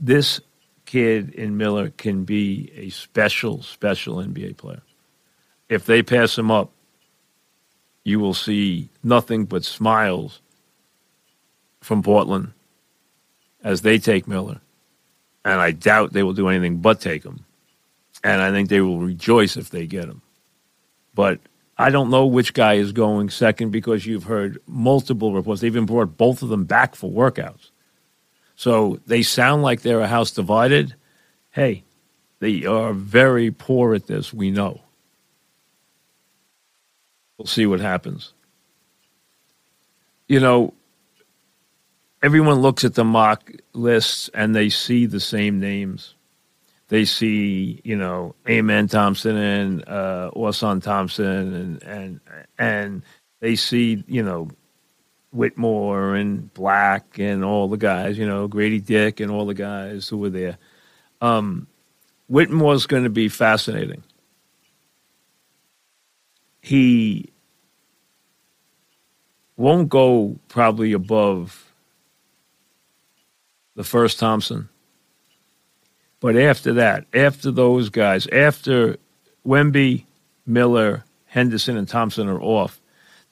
This 0.00 0.40
kid 0.86 1.30
in 1.34 1.56
Miller 1.56 1.90
can 1.90 2.24
be 2.24 2.70
a 2.74 2.88
special, 2.90 3.62
special 3.62 4.16
NBA 4.16 4.56
player. 4.56 4.82
If 5.68 5.84
they 5.84 6.02
pass 6.02 6.38
him 6.38 6.50
up, 6.50 6.70
you 8.04 8.18
will 8.18 8.34
see 8.34 8.88
nothing 9.02 9.44
but 9.44 9.64
smiles 9.64 10.40
from 11.80 12.02
Portland 12.02 12.52
as 13.62 13.82
they 13.82 13.98
take 13.98 14.28
Miller 14.28 14.60
and 15.46 15.60
I 15.60 15.70
doubt 15.70 16.12
they 16.12 16.24
will 16.24 16.32
do 16.32 16.48
anything 16.48 16.78
but 16.78 17.00
take 17.00 17.24
him. 17.24 17.44
And 18.24 18.42
I 18.42 18.50
think 18.50 18.68
they 18.68 18.80
will 18.80 18.98
rejoice 18.98 19.56
if 19.56 19.70
they 19.70 19.86
get 19.86 20.08
him. 20.08 20.20
But 21.14 21.38
I 21.78 21.90
don't 21.90 22.10
know 22.10 22.26
which 22.26 22.52
guy 22.52 22.74
is 22.74 22.90
going 22.90 23.30
second 23.30 23.70
because 23.70 24.04
you've 24.04 24.24
heard 24.24 24.58
multiple 24.66 25.32
reports. 25.32 25.60
They 25.60 25.68
even 25.68 25.86
brought 25.86 26.16
both 26.16 26.42
of 26.42 26.48
them 26.48 26.64
back 26.64 26.96
for 26.96 27.08
workouts. 27.08 27.70
So 28.56 28.98
they 29.06 29.22
sound 29.22 29.62
like 29.62 29.82
they're 29.82 30.00
a 30.00 30.08
house 30.08 30.32
divided. 30.32 30.96
Hey, 31.50 31.84
they 32.40 32.66
are 32.66 32.92
very 32.92 33.52
poor 33.52 33.94
at 33.94 34.08
this, 34.08 34.34
we 34.34 34.50
know. 34.50 34.80
We'll 37.38 37.46
see 37.46 37.66
what 37.66 37.80
happens. 37.80 38.32
You 40.26 40.40
know, 40.40 40.74
everyone 42.26 42.56
looks 42.56 42.82
at 42.82 42.94
the 42.94 43.04
mock 43.04 43.52
lists 43.72 44.28
and 44.34 44.52
they 44.52 44.68
see 44.68 45.06
the 45.06 45.20
same 45.20 45.60
names. 45.60 46.16
They 46.88 47.04
see, 47.04 47.80
you 47.84 47.96
know, 47.96 48.34
Amen 48.48 48.88
Thompson 48.88 49.36
and 49.36 49.88
uh, 49.88 50.32
Ausar 50.34 50.82
Thompson, 50.82 51.54
and 51.54 51.82
and 51.84 52.20
and 52.58 53.02
they 53.38 53.54
see, 53.54 54.02
you 54.08 54.24
know, 54.24 54.48
Whitmore 55.32 56.16
and 56.16 56.52
Black 56.52 57.20
and 57.20 57.44
all 57.44 57.68
the 57.68 57.76
guys, 57.76 58.18
you 58.18 58.26
know, 58.26 58.48
Grady 58.48 58.80
Dick 58.80 59.20
and 59.20 59.30
all 59.30 59.46
the 59.46 59.54
guys 59.54 60.08
who 60.08 60.18
were 60.18 60.30
there. 60.30 60.58
Um, 61.20 61.68
Whitmore's 62.28 62.86
going 62.86 63.04
to 63.04 63.10
be 63.10 63.28
fascinating. 63.28 64.02
He 66.60 67.30
won't 69.56 69.88
go 69.88 70.40
probably 70.48 70.92
above 70.92 71.65
the 73.76 73.84
first 73.84 74.18
Thompson. 74.18 74.68
But 76.18 76.36
after 76.36 76.72
that, 76.74 77.04
after 77.14 77.52
those 77.52 77.90
guys, 77.90 78.26
after 78.28 78.96
Wemby, 79.46 80.04
Miller, 80.46 81.04
Henderson, 81.26 81.76
and 81.76 81.86
Thompson 81.86 82.28
are 82.28 82.40
off, 82.40 82.80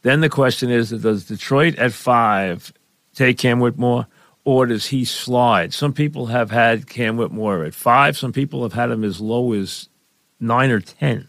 then 0.03 0.21
the 0.21 0.29
question 0.29 0.71
is 0.71 0.91
does 0.91 1.25
Detroit 1.25 1.77
at 1.77 1.93
five 1.93 2.73
take 3.15 3.39
Cam 3.39 3.59
Whitmore, 3.59 4.07
or 4.45 4.67
does 4.67 4.87
he 4.87 5.05
slide? 5.05 5.73
Some 5.73 5.95
people 5.95 6.27
have 6.27 6.51
had 6.51 6.87
Cam 6.87 7.17
Whitmore 7.17 7.65
at 7.65 7.75
five. 7.75 8.17
Some 8.17 8.33
people 8.33 8.63
have 8.63 8.75
had 8.75 8.91
him 8.91 9.03
as 9.03 9.21
low 9.21 9.53
as 9.55 9.89
nine 10.39 10.71
or 10.71 10.81
ten. 10.81 11.29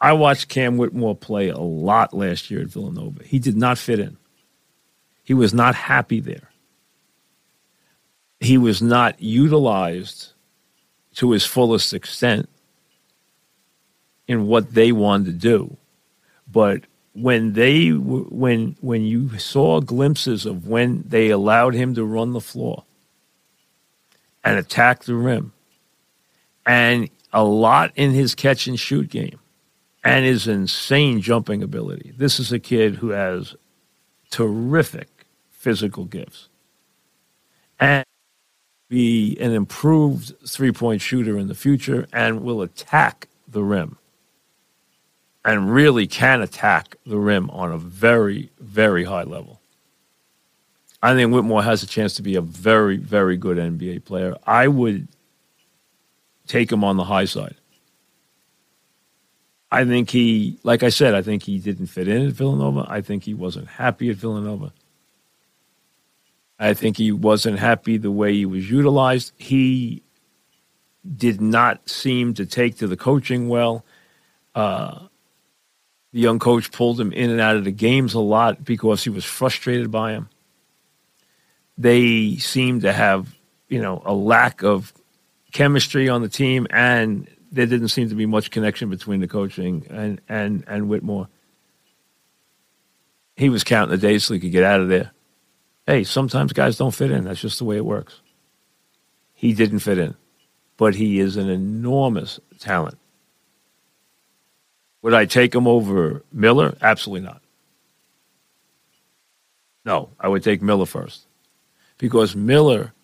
I 0.00 0.14
watched 0.14 0.48
Cam 0.48 0.76
Whitmore 0.76 1.14
play 1.14 1.48
a 1.48 1.58
lot 1.58 2.12
last 2.12 2.50
year 2.50 2.62
at 2.62 2.66
Villanova. 2.66 3.22
He 3.22 3.38
did 3.38 3.56
not 3.56 3.78
fit 3.78 4.00
in. 4.00 4.16
He 5.22 5.34
was 5.34 5.54
not 5.54 5.76
happy 5.76 6.18
there. 6.18 6.51
He 8.42 8.58
was 8.58 8.82
not 8.82 9.22
utilized 9.22 10.32
to 11.14 11.30
his 11.30 11.46
fullest 11.46 11.94
extent 11.94 12.48
in 14.26 14.48
what 14.48 14.74
they 14.74 14.90
wanted 14.90 15.26
to 15.26 15.32
do. 15.32 15.76
But 16.50 16.82
when 17.14 17.52
they 17.52 17.90
when 17.90 18.76
when 18.80 19.02
you 19.04 19.38
saw 19.38 19.80
glimpses 19.80 20.44
of 20.44 20.66
when 20.66 21.04
they 21.06 21.30
allowed 21.30 21.74
him 21.74 21.94
to 21.94 22.04
run 22.04 22.32
the 22.32 22.40
floor 22.40 22.84
and 24.42 24.58
attack 24.58 25.04
the 25.04 25.14
rim 25.14 25.52
and 26.66 27.10
a 27.32 27.44
lot 27.44 27.92
in 27.94 28.10
his 28.10 28.34
catch 28.34 28.66
and 28.66 28.80
shoot 28.80 29.08
game 29.08 29.38
and 30.02 30.24
his 30.24 30.48
insane 30.48 31.20
jumping 31.20 31.62
ability. 31.62 32.12
This 32.16 32.40
is 32.40 32.50
a 32.50 32.58
kid 32.58 32.96
who 32.96 33.10
has 33.10 33.54
terrific 34.30 35.26
physical 35.50 36.06
gifts 36.06 36.48
and 37.78 38.04
be 38.92 39.38
an 39.40 39.52
improved 39.52 40.34
three-point 40.46 41.00
shooter 41.00 41.38
in 41.38 41.48
the 41.48 41.54
future 41.54 42.06
and 42.12 42.42
will 42.42 42.60
attack 42.60 43.26
the 43.48 43.62
rim 43.62 43.96
and 45.46 45.72
really 45.72 46.06
can 46.06 46.42
attack 46.42 46.96
the 47.06 47.16
rim 47.16 47.48
on 47.48 47.72
a 47.72 47.78
very, 47.78 48.50
very 48.60 49.04
high 49.04 49.22
level. 49.22 49.62
I 51.02 51.14
think 51.14 51.32
Whitmore 51.32 51.62
has 51.62 51.82
a 51.82 51.86
chance 51.86 52.14
to 52.16 52.22
be 52.22 52.36
a 52.36 52.42
very, 52.42 52.98
very 52.98 53.38
good 53.38 53.56
NBA 53.56 54.04
player. 54.04 54.36
I 54.46 54.68
would 54.68 55.08
take 56.46 56.70
him 56.70 56.84
on 56.84 56.98
the 56.98 57.04
high 57.04 57.24
side. 57.24 57.56
I 59.70 59.86
think 59.86 60.10
he, 60.10 60.58
like 60.64 60.82
I 60.82 60.90
said, 60.90 61.14
I 61.14 61.22
think 61.22 61.44
he 61.44 61.58
didn't 61.58 61.86
fit 61.86 62.08
in 62.08 62.26
at 62.26 62.34
Villanova. 62.34 62.84
I 62.90 63.00
think 63.00 63.24
he 63.24 63.32
wasn't 63.32 63.68
happy 63.68 64.10
at 64.10 64.16
Villanova. 64.16 64.74
I 66.58 66.74
think 66.74 66.96
he 66.96 67.12
wasn't 67.12 67.58
happy 67.58 67.96
the 67.96 68.10
way 68.10 68.34
he 68.34 68.46
was 68.46 68.70
utilized. 68.70 69.32
He 69.36 70.02
did 71.16 71.40
not 71.40 71.88
seem 71.88 72.34
to 72.34 72.46
take 72.46 72.78
to 72.78 72.86
the 72.86 72.96
coaching 72.96 73.48
well. 73.48 73.84
Uh, 74.54 75.06
the 76.12 76.20
young 76.20 76.38
coach 76.38 76.70
pulled 76.70 77.00
him 77.00 77.12
in 77.12 77.30
and 77.30 77.40
out 77.40 77.56
of 77.56 77.64
the 77.64 77.72
games 77.72 78.14
a 78.14 78.20
lot 78.20 78.64
because 78.64 79.02
he 79.02 79.10
was 79.10 79.24
frustrated 79.24 79.90
by 79.90 80.12
him. 80.12 80.28
They 81.78 82.36
seemed 82.36 82.82
to 82.82 82.92
have, 82.92 83.34
you 83.68 83.80
know, 83.80 84.02
a 84.04 84.14
lack 84.14 84.62
of 84.62 84.92
chemistry 85.52 86.08
on 86.08 86.22
the 86.22 86.28
team, 86.28 86.66
and 86.70 87.28
there 87.50 87.66
didn't 87.66 87.88
seem 87.88 88.08
to 88.10 88.14
be 88.14 88.26
much 88.26 88.50
connection 88.50 88.90
between 88.90 89.20
the 89.20 89.28
coaching 89.28 89.86
and 89.90 90.20
and 90.28 90.64
and 90.66 90.88
Whitmore. 90.88 91.28
He 93.36 93.48
was 93.48 93.64
counting 93.64 93.90
the 93.90 94.06
days 94.06 94.24
so 94.24 94.34
he 94.34 94.40
could 94.40 94.52
get 94.52 94.64
out 94.64 94.80
of 94.80 94.88
there. 94.88 95.12
Hey, 95.92 96.04
sometimes 96.04 96.54
guys 96.54 96.78
don't 96.78 96.94
fit 96.94 97.10
in. 97.10 97.24
That's 97.24 97.42
just 97.42 97.58
the 97.58 97.66
way 97.66 97.76
it 97.76 97.84
works. 97.84 98.22
He 99.34 99.52
didn't 99.52 99.80
fit 99.80 99.98
in, 99.98 100.14
but 100.78 100.94
he 100.94 101.20
is 101.20 101.36
an 101.36 101.50
enormous 101.50 102.40
talent. 102.58 102.96
Would 105.02 105.12
I 105.12 105.26
take 105.26 105.54
him 105.54 105.66
over 105.66 106.24
Miller? 106.32 106.78
Absolutely 106.80 107.26
not. 107.26 107.42
No, 109.84 110.08
I 110.18 110.28
would 110.28 110.42
take 110.42 110.62
Miller 110.62 110.86
first 110.86 111.26
because 111.98 112.34
Miller 112.34 112.94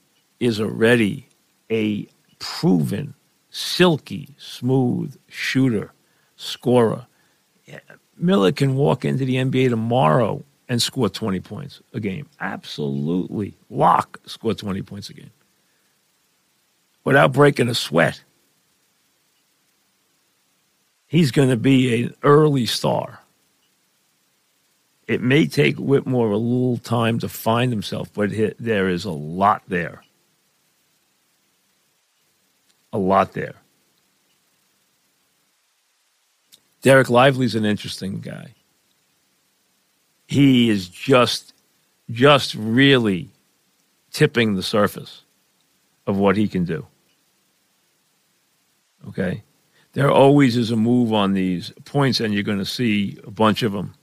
is 0.40 0.58
already 0.58 1.28
a 1.70 2.08
proven, 2.38 3.12
silky, 3.50 4.34
smooth 4.38 5.14
shooter, 5.28 5.92
scorer. 6.36 7.06
Miller 8.16 8.50
can 8.50 8.76
walk 8.76 9.04
into 9.04 9.26
the 9.26 9.34
NBA 9.34 9.68
tomorrow 9.68 10.42
and 10.68 10.80
score 10.82 11.08
20 11.08 11.40
points 11.40 11.80
a 11.94 12.00
game. 12.00 12.28
Absolutely. 12.40 13.54
Lock, 13.70 14.20
score 14.26 14.54
20 14.54 14.82
points 14.82 15.10
a 15.10 15.14
game 15.14 15.30
without 17.04 17.32
breaking 17.32 17.68
a 17.68 17.74
sweat 17.74 18.22
he's 21.08 21.32
going 21.32 21.48
to 21.48 21.56
be 21.56 22.04
an 22.04 22.14
early 22.22 22.66
star. 22.66 23.20
It 25.08 25.22
may 25.22 25.46
take 25.46 25.78
Whitmore 25.78 26.30
a 26.30 26.36
little 26.36 26.76
time 26.76 27.18
to 27.20 27.28
find 27.28 27.72
himself, 27.72 28.12
but 28.12 28.30
there 28.60 28.88
is 28.88 29.06
a 29.06 29.10
lot 29.10 29.62
there. 29.66 30.04
A 32.92 32.98
lot 32.98 33.32
there. 33.32 33.54
Dereck 36.82 37.08
Lively's 37.08 37.54
an 37.54 37.64
interesting 37.64 38.20
guy. 38.20 38.54
He 40.28 40.70
is 40.70 40.88
just 40.88 41.52
just 42.08 42.54
really 42.54 43.30
tipping 44.12 44.54
the 44.54 44.62
surface 44.62 45.22
of 46.06 46.16
what 46.16 46.36
he 46.36 46.46
can 46.46 46.64
do. 46.64 46.86
Okay? 49.08 49.42
there 49.98 50.12
always 50.12 50.56
is 50.56 50.70
a 50.70 50.76
move 50.76 51.12
on 51.12 51.32
these 51.32 51.72
points, 51.84 52.20
and 52.20 52.32
you're 52.32 52.44
going 52.44 52.58
to 52.58 52.64
see 52.64 53.18
a 53.24 53.32
bunch 53.32 53.64
of 53.64 53.72
them. 53.72 53.94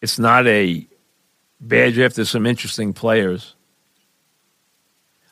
It's 0.00 0.18
not 0.18 0.46
a 0.46 0.86
bad 1.60 1.92
draft. 1.92 2.16
There's 2.16 2.30
some 2.30 2.46
interesting 2.46 2.94
players. 2.94 3.54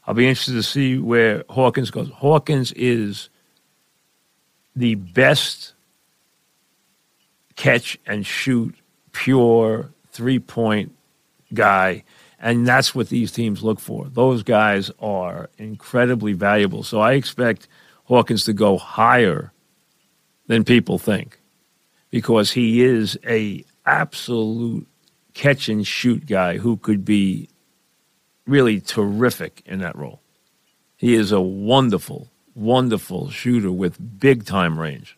I'll 0.07 0.13
be 0.13 0.29
interested 0.29 0.53
to 0.53 0.63
see 0.63 0.99
where 0.99 1.43
Hawkins 1.49 1.91
goes. 1.91 2.11
Hawkins 2.11 2.73
is 2.73 3.31
the 4.75 4.97
best 4.97 5.73
catch 7.55 7.99
and 8.07 8.27
shoot, 8.27 8.75
pure 9.17 9.91
three 10.13 10.39
point 10.39 10.93
guy. 11.55 12.05
And 12.39 12.67
that's 12.67 12.95
what 12.95 13.09
these 13.09 13.33
teams 13.33 13.65
look 13.65 13.81
for. 13.81 14.09
Those 14.09 14.43
guys 14.43 14.91
are 15.01 15.49
incredibly 15.57 16.35
valuable. 16.35 16.83
So 16.83 17.01
I 17.01 17.13
expect 17.13 17.67
Hawkins 18.05 18.45
to 18.45 18.53
go 18.53 18.77
higher 18.77 19.53
than 20.47 20.63
people 20.63 20.99
think 20.99 21.41
because 22.11 22.53
he 22.53 22.83
is 22.83 23.19
a 23.27 23.65
absolute 23.87 24.87
catch 25.33 25.69
and 25.69 25.87
shoot 25.87 26.27
guy 26.27 26.59
who 26.59 26.77
could 26.77 27.05
be 27.05 27.49
really 28.47 28.81
terrific 28.81 29.63
in 29.65 29.79
that 29.81 29.97
role. 29.97 30.21
He 30.97 31.15
is 31.15 31.33
a 31.33 31.41
wonderful, 31.41 32.29
wonderful 32.55 33.31
shooter 33.31 33.73
with 33.73 34.21
big 34.21 34.45
time 34.45 34.79
range. 34.79 35.17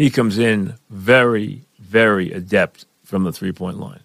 He 0.00 0.08
comes 0.08 0.38
in 0.38 0.76
very, 0.88 1.60
very 1.78 2.32
adept 2.32 2.86
from 3.04 3.24
the 3.24 3.32
three 3.32 3.52
point 3.52 3.78
line. 3.78 4.00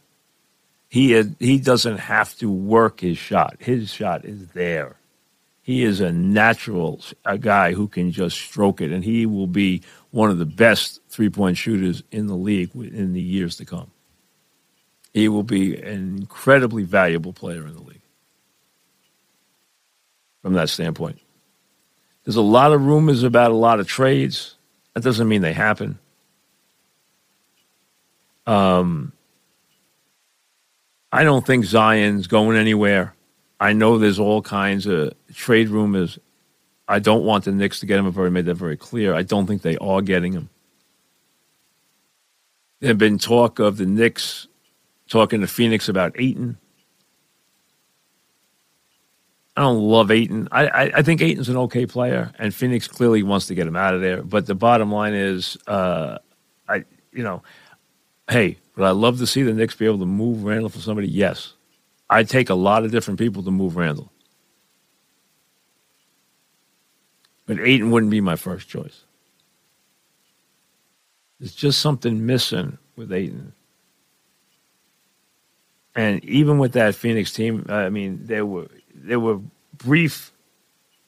He, 0.90 1.24
he 1.40 1.58
doesn't 1.58 2.00
have 2.00 2.36
to 2.40 2.52
work 2.52 3.00
his 3.00 3.18
shot, 3.18 3.56
his 3.60 3.94
shot 3.94 4.26
is 4.26 4.50
there. 4.50 4.98
He 5.62 5.86
is 5.86 6.02
a 6.02 6.12
natural 6.12 7.00
a 7.24 7.38
guy 7.38 7.72
who 7.72 7.88
can 7.88 8.12
just 8.12 8.36
stroke 8.36 8.82
it, 8.82 8.92
and 8.92 9.06
he 9.06 9.26
will 9.26 9.48
be 9.48 9.84
one 10.12 10.30
of 10.30 10.38
the 10.38 10.46
best 10.46 11.00
three 11.08 11.30
point 11.30 11.56
shooters 11.56 12.04
in 12.12 12.28
the 12.28 12.36
league 12.36 12.76
in 12.76 13.14
the 13.14 13.22
years 13.22 13.56
to 13.56 13.64
come. 13.64 13.90
He 15.14 15.30
will 15.30 15.44
be 15.44 15.78
an 15.78 16.18
incredibly 16.18 16.84
valuable 16.84 17.32
player 17.32 17.66
in 17.66 17.74
the 17.74 17.82
league 17.82 18.02
from 20.42 20.56
that 20.56 20.68
standpoint. 20.68 21.22
There's 22.26 22.36
a 22.36 22.42
lot 22.42 22.74
of 22.74 22.86
rumors 22.86 23.24
about 23.24 23.52
a 23.52 23.56
lot 23.56 23.80
of 23.80 23.88
trades. 23.88 24.55
That 24.96 25.04
doesn't 25.04 25.28
mean 25.28 25.42
they 25.42 25.54
happen. 25.54 26.00
Um, 28.48 29.12
I 31.12 31.24
don't 31.24 31.46
think 31.46 31.66
Zion's 31.66 32.28
going 32.28 32.58
anywhere. 32.58 33.14
I 33.60 33.74
know 33.74 33.98
there's 33.98 34.20
all 34.20 34.42
kinds 34.42 34.86
of 34.86 35.14
trade 35.34 35.70
rumors. 35.70 36.18
I 36.88 37.00
don't 37.00 37.24
want 37.24 37.46
the 37.46 37.52
Knicks 37.52 37.80
to 37.82 37.86
get 37.86 38.00
him. 38.00 38.08
I've 38.08 38.18
already 38.18 38.34
made 38.34 38.46
that 38.46 38.56
very 38.56 38.78
clear. 38.78 39.14
I 39.14 39.24
don't 39.24 39.48
think 39.48 39.62
they 39.62 39.78
are 39.78 40.02
getting 40.02 40.34
him. 40.34 40.50
There 42.80 42.90
have 42.90 42.98
been 42.98 43.18
talk 43.18 43.60
of 43.60 43.78
the 43.78 43.86
Knicks 43.86 44.48
talking 45.10 45.42
to 45.42 45.48
Phoenix 45.48 45.90
about 45.90 46.20
Ayton. 46.20 46.58
I 49.58 49.62
don't 49.62 49.80
love 49.80 50.12
Ayton. 50.12 50.50
I, 50.52 50.68
I, 50.68 50.82
I, 50.96 51.02
think 51.02 51.22
Ayton's 51.22 51.48
an 51.48 51.56
okay 51.56 51.86
player, 51.86 52.32
and 52.38 52.54
Phoenix 52.54 52.90
clearly 52.90 53.24
wants 53.24 53.48
to 53.48 53.56
get 53.56 53.66
him 53.66 53.78
out 53.78 53.94
of 53.94 54.02
there. 54.02 54.22
But 54.22 54.48
the 54.48 54.56
bottom 54.56 54.92
line 54.92 55.14
is, 55.14 55.58
uh, 55.66 56.18
I 56.68 56.84
you 57.14 57.24
know, 57.24 57.42
hey, 58.30 58.58
would 58.76 58.86
I 58.86 58.92
love 58.92 59.20
to 59.20 59.28
see 59.28 59.44
the 59.44 59.54
Knicks 59.54 59.76
be 59.76 59.86
able 59.86 60.00
to 60.00 60.06
move 60.06 60.44
Randle 60.44 60.70
for 60.70 60.80
somebody? 60.80 61.08
Yes. 61.08 61.54
I'd 62.10 62.30
take 62.30 62.50
a 62.50 62.56
lot 62.56 62.84
of 62.84 62.92
different 62.92 63.20
people 63.20 63.44
to 63.44 63.52
move 63.52 63.76
Randle, 63.76 64.12
But 67.46 67.60
Ayton 67.60 67.92
wouldn't 67.92 68.12
be 68.12 68.22
my 68.22 68.36
first 68.36 68.68
choice. 68.68 69.04
There's 71.40 71.54
just 71.54 71.80
something 71.80 72.26
missing 72.26 72.78
with 72.96 73.12
Ayton. 73.12 73.54
And 75.96 76.24
even 76.26 76.58
with 76.58 76.74
that 76.74 76.96
Phoenix 76.96 77.32
team, 77.32 77.66
I 77.70 77.90
mean, 77.90 78.20
they 78.26 78.42
were 78.42 78.68
there 79.06 79.20
were 79.20 79.40
brief 79.78 80.32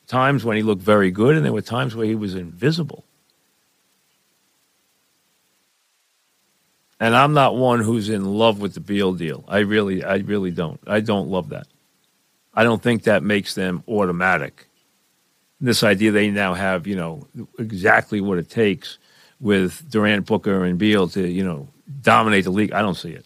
times 0.07 0.43
when 0.43 0.57
he 0.57 0.63
looked 0.63 0.81
very 0.81 1.11
good, 1.11 1.35
and 1.35 1.45
there 1.45 1.53
were 1.53 1.61
times 1.61 1.95
where 1.95 2.05
he 2.05 2.15
was 2.15 2.35
invisible. 2.35 3.03
And 6.99 7.15
I'm 7.15 7.33
not 7.33 7.55
one 7.55 7.81
who's 7.81 8.09
in 8.09 8.25
love 8.25 8.59
with 8.59 8.73
the 8.73 8.79
Beal 8.79 9.13
deal. 9.13 9.43
I 9.47 9.59
really, 9.59 10.03
I 10.03 10.15
really 10.17 10.51
don't. 10.51 10.79
I 10.87 10.99
don't 10.99 11.29
love 11.29 11.49
that. 11.49 11.67
I 12.53 12.63
don't 12.63 12.81
think 12.81 13.03
that 13.03 13.21
makes 13.21 13.53
them 13.53 13.83
automatic. 13.87 14.67
This 15.61 15.83
idea 15.83 16.11
they 16.11 16.31
now 16.31 16.55
have, 16.55 16.87
you 16.87 16.95
know, 16.95 17.27
exactly 17.59 18.19
what 18.19 18.39
it 18.39 18.49
takes 18.49 18.97
with 19.39 19.89
Durant, 19.91 20.25
Booker, 20.25 20.63
and 20.65 20.79
Beal 20.79 21.07
to, 21.09 21.27
you 21.27 21.43
know, 21.43 21.67
dominate 22.01 22.45
the 22.45 22.51
league. 22.51 22.71
I 22.71 22.81
don't 22.81 22.95
see 22.95 23.11
it. 23.11 23.25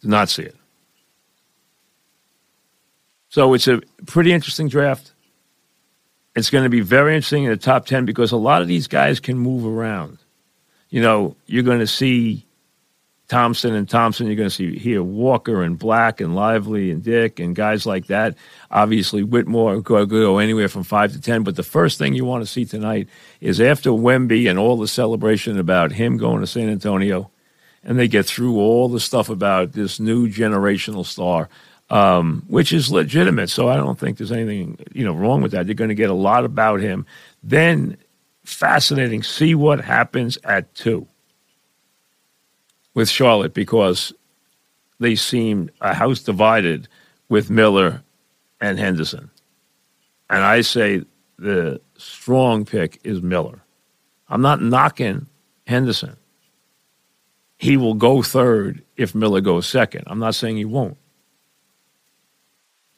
Do 0.00 0.08
not 0.08 0.28
see 0.28 0.42
it. 0.42 0.56
So 3.30 3.54
it's 3.54 3.68
a 3.68 3.80
pretty 4.06 4.32
interesting 4.32 4.68
draft. 4.68 5.12
It's 6.34 6.50
going 6.50 6.64
to 6.64 6.70
be 6.70 6.80
very 6.80 7.14
interesting 7.14 7.44
in 7.44 7.50
the 7.50 7.56
top 7.56 7.86
10 7.86 8.04
because 8.04 8.32
a 8.32 8.36
lot 8.36 8.60
of 8.60 8.68
these 8.68 8.88
guys 8.88 9.20
can 9.20 9.38
move 9.38 9.64
around. 9.64 10.18
You 10.90 11.00
know, 11.00 11.36
you're 11.46 11.62
going 11.62 11.78
to 11.78 11.86
see 11.86 12.44
Thompson 13.28 13.76
and 13.76 13.88
Thompson. 13.88 14.26
You're 14.26 14.34
going 14.34 14.48
to 14.48 14.54
see 14.54 14.76
here 14.76 15.04
Walker 15.04 15.62
and 15.62 15.78
Black 15.78 16.20
and 16.20 16.34
Lively 16.34 16.90
and 16.90 17.04
Dick 17.04 17.38
and 17.38 17.54
guys 17.54 17.86
like 17.86 18.08
that. 18.08 18.36
Obviously, 18.72 19.22
Whitmore 19.22 19.80
could 19.80 20.08
go 20.08 20.38
anywhere 20.38 20.68
from 20.68 20.82
five 20.82 21.12
to 21.12 21.20
ten. 21.20 21.44
But 21.44 21.54
the 21.54 21.62
first 21.62 21.98
thing 21.98 22.14
you 22.14 22.24
want 22.24 22.42
to 22.42 22.50
see 22.50 22.64
tonight 22.64 23.08
is 23.40 23.60
after 23.60 23.90
Wemby 23.90 24.50
and 24.50 24.58
all 24.58 24.76
the 24.76 24.88
celebration 24.88 25.60
about 25.60 25.92
him 25.92 26.16
going 26.16 26.40
to 26.40 26.48
San 26.48 26.68
Antonio, 26.68 27.30
and 27.84 27.96
they 27.96 28.08
get 28.08 28.26
through 28.26 28.56
all 28.58 28.88
the 28.88 28.98
stuff 28.98 29.28
about 29.28 29.72
this 29.72 30.00
new 30.00 30.28
generational 30.28 31.06
star. 31.06 31.48
Um, 31.90 32.44
which 32.46 32.72
is 32.72 32.92
legitimate. 32.92 33.50
So 33.50 33.68
I 33.68 33.74
don't 33.74 33.98
think 33.98 34.16
there's 34.16 34.30
anything 34.30 34.78
you 34.92 35.04
know 35.04 35.12
wrong 35.12 35.42
with 35.42 35.50
that. 35.52 35.66
You're 35.66 35.74
going 35.74 35.88
to 35.88 35.94
get 35.96 36.08
a 36.08 36.14
lot 36.14 36.44
about 36.44 36.80
him. 36.80 37.04
Then 37.42 37.96
fascinating. 38.44 39.24
See 39.24 39.56
what 39.56 39.80
happens 39.80 40.38
at 40.44 40.72
two 40.74 41.08
with 42.94 43.08
Charlotte 43.08 43.54
because 43.54 44.12
they 45.00 45.16
seem 45.16 45.70
a 45.80 45.94
house 45.94 46.20
divided 46.20 46.86
with 47.28 47.50
Miller 47.50 48.02
and 48.60 48.78
Henderson. 48.78 49.30
And 50.28 50.44
I 50.44 50.60
say 50.60 51.02
the 51.38 51.80
strong 51.96 52.64
pick 52.64 53.00
is 53.02 53.22
Miller. 53.22 53.60
I'm 54.28 54.42
not 54.42 54.62
knocking 54.62 55.26
Henderson. 55.66 56.16
He 57.58 57.76
will 57.76 57.94
go 57.94 58.22
third 58.22 58.82
if 58.96 59.14
Miller 59.14 59.40
goes 59.40 59.66
second. 59.66 60.04
I'm 60.06 60.18
not 60.18 60.34
saying 60.34 60.56
he 60.56 60.64
won't. 60.64 60.96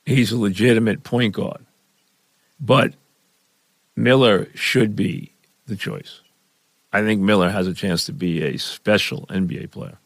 He's 0.04 0.32
a 0.32 0.38
legitimate 0.38 1.04
point 1.04 1.35
guard. 1.35 1.64
But 2.61 2.94
Miller 3.97 4.49
should 4.54 4.97
be 4.97 5.32
the 5.66 5.76
choice. 5.76 6.21
I 6.92 7.02
think 7.02 7.21
Miller 7.21 7.50
has 7.50 7.66
a 7.66 7.75
chance 7.75 8.04
to 8.06 8.12
be 8.12 8.42
a 8.42 8.59
special 8.59 9.26
NBA 9.28 9.71
player. 9.71 9.99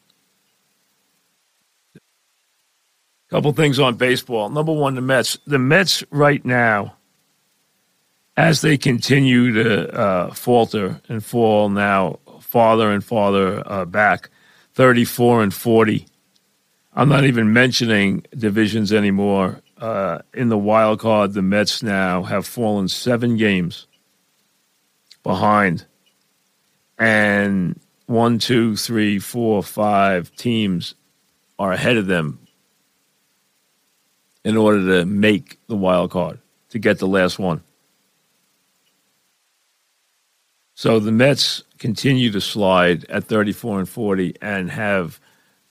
Couple 3.29 3.51
things 3.51 3.77
on 3.77 3.95
baseball. 3.95 4.49
Number 4.49 4.71
one, 4.71 4.95
the 4.95 5.01
Mets. 5.01 5.37
The 5.45 5.59
Mets 5.59 6.01
right 6.11 6.43
now, 6.45 6.95
as 8.37 8.61
they 8.61 8.77
continue 8.77 9.51
to 9.51 9.93
uh, 9.93 10.33
falter 10.33 11.01
and 11.09 11.23
fall 11.23 11.67
now 11.67 12.19
farther 12.39 12.89
and 12.89 13.03
farther 13.03 13.61
uh, 13.65 13.83
back, 13.83 14.29
34 14.75 15.43
and 15.43 15.53
40. 15.53 16.05
I'm 16.93 17.09
not 17.09 17.25
even 17.25 17.51
mentioning 17.51 18.25
divisions 18.35 18.93
anymore. 18.93 19.61
Uh, 19.79 20.19
in 20.33 20.49
the 20.49 20.57
wild 20.57 20.99
card, 20.99 21.33
the 21.33 21.41
Mets 21.41 21.83
now 21.83 22.23
have 22.23 22.47
fallen 22.47 22.87
seven 22.87 23.37
games 23.37 23.85
behind 25.21 25.85
and 26.97 27.79
one, 28.07 28.39
two, 28.39 28.75
three, 28.75 29.19
four, 29.19 29.61
five 29.61 30.33
teams 30.35 30.95
are 31.59 31.73
ahead 31.73 31.97
of 31.97 32.07
them 32.07 32.39
in 34.43 34.55
order 34.57 34.99
to 34.99 35.05
make 35.05 35.59
the 35.67 35.75
wild 35.75 36.11
card 36.11 36.39
to 36.69 36.79
get 36.79 36.99
the 36.99 37.07
last 37.07 37.37
one. 37.37 37.61
So 40.73 40.99
the 40.99 41.11
Mets 41.11 41.63
continue 41.79 42.31
to 42.31 42.41
slide 42.41 43.05
at 43.09 43.25
34 43.25 43.79
and 43.79 43.89
40 43.89 44.35
and 44.41 44.71
have 44.71 45.19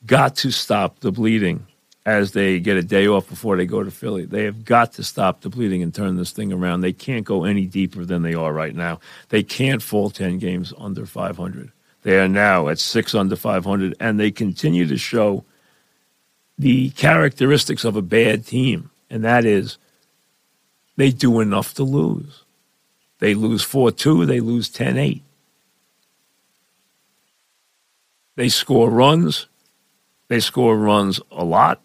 got 0.05 0.37
to 0.37 0.51
stop 0.51 1.01
the 1.01 1.13
bleeding 1.13 1.67
as 2.07 2.31
they 2.31 2.61
get 2.61 2.77
a 2.77 2.83
day 2.83 3.09
off 3.09 3.29
before 3.29 3.57
they 3.57 3.67
go 3.67 3.83
to 3.83 3.91
Philly. 3.91 4.25
They 4.25 4.45
have 4.45 4.65
got 4.65 4.93
to 4.93 5.03
stop 5.03 5.41
the 5.41 5.51
bleeding 5.51 5.83
and 5.83 5.93
turn 5.93 6.17
this 6.17 6.31
thing 6.31 6.53
around. 6.53 6.81
They 6.81 6.93
can't 6.93 7.25
go 7.25 7.43
any 7.43 7.67
deeper 7.67 8.05
than 8.05 8.23
they 8.23 8.33
are 8.33 8.53
right 8.53 8.75
now. 8.75 9.01
They 9.31 9.43
can't 9.43 9.83
fall 9.83 10.11
10 10.11 10.39
games 10.39 10.73
under 10.79 11.05
500. 11.05 11.73
They 12.03 12.21
are 12.21 12.29
now 12.29 12.69
at 12.69 12.79
six 12.79 13.13
under 13.13 13.35
500, 13.35 13.97
and 13.99 14.21
they 14.21 14.31
continue 14.31 14.87
to 14.87 14.97
show 14.97 15.45
the 16.57 16.91
characteristics 16.91 17.85
of 17.85 17.97
a 17.97 18.03
bad 18.03 18.47
team, 18.47 18.91
and 19.11 19.25
that 19.25 19.45
is 19.45 19.77
they 20.95 21.11
do 21.11 21.41
enough 21.41 21.75
to 21.75 21.83
lose. 21.83 22.45
They 23.19 23.35
lose 23.35 23.65
4 23.65 23.91
2, 23.91 24.27
they 24.27 24.39
lose 24.39 24.69
10 24.69 24.97
8. 24.97 25.23
They 28.37 28.49
score 28.49 28.89
runs. 28.89 29.49
They 30.29 30.41
score 30.41 30.77
runs 30.77 31.21
a 31.33 31.45
lot 31.45 31.81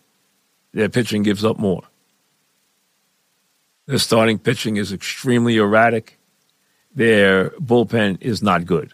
their 0.74 0.90
pitching 0.90 1.24
gives 1.24 1.44
up 1.44 1.58
more. 1.58 1.84
Their 3.88 3.98
starting 3.98 4.40
pitching 4.40 4.78
is 4.78 4.94
extremely 4.94 5.58
erratic. 5.58 6.18
Their 6.94 7.50
bullpen 7.52 8.22
is 8.22 8.42
not 8.42 8.66
good. 8.66 8.94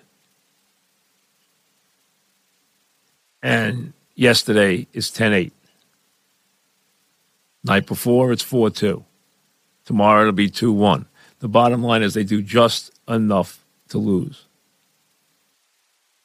And 3.43 3.93
yesterday 4.15 4.87
is 4.93 5.11
10 5.11 5.33
8. 5.33 5.53
Night 7.63 7.85
before, 7.85 8.31
it's 8.31 8.43
4 8.43 8.69
2. 8.69 9.03
Tomorrow, 9.85 10.21
it'll 10.21 10.33
be 10.33 10.49
2 10.49 10.71
1. 10.73 11.05
The 11.39 11.47
bottom 11.47 11.83
line 11.83 12.01
is 12.01 12.13
they 12.13 12.23
do 12.23 12.41
just 12.41 12.91
enough 13.07 13.63
to 13.89 13.97
lose. 13.97 14.45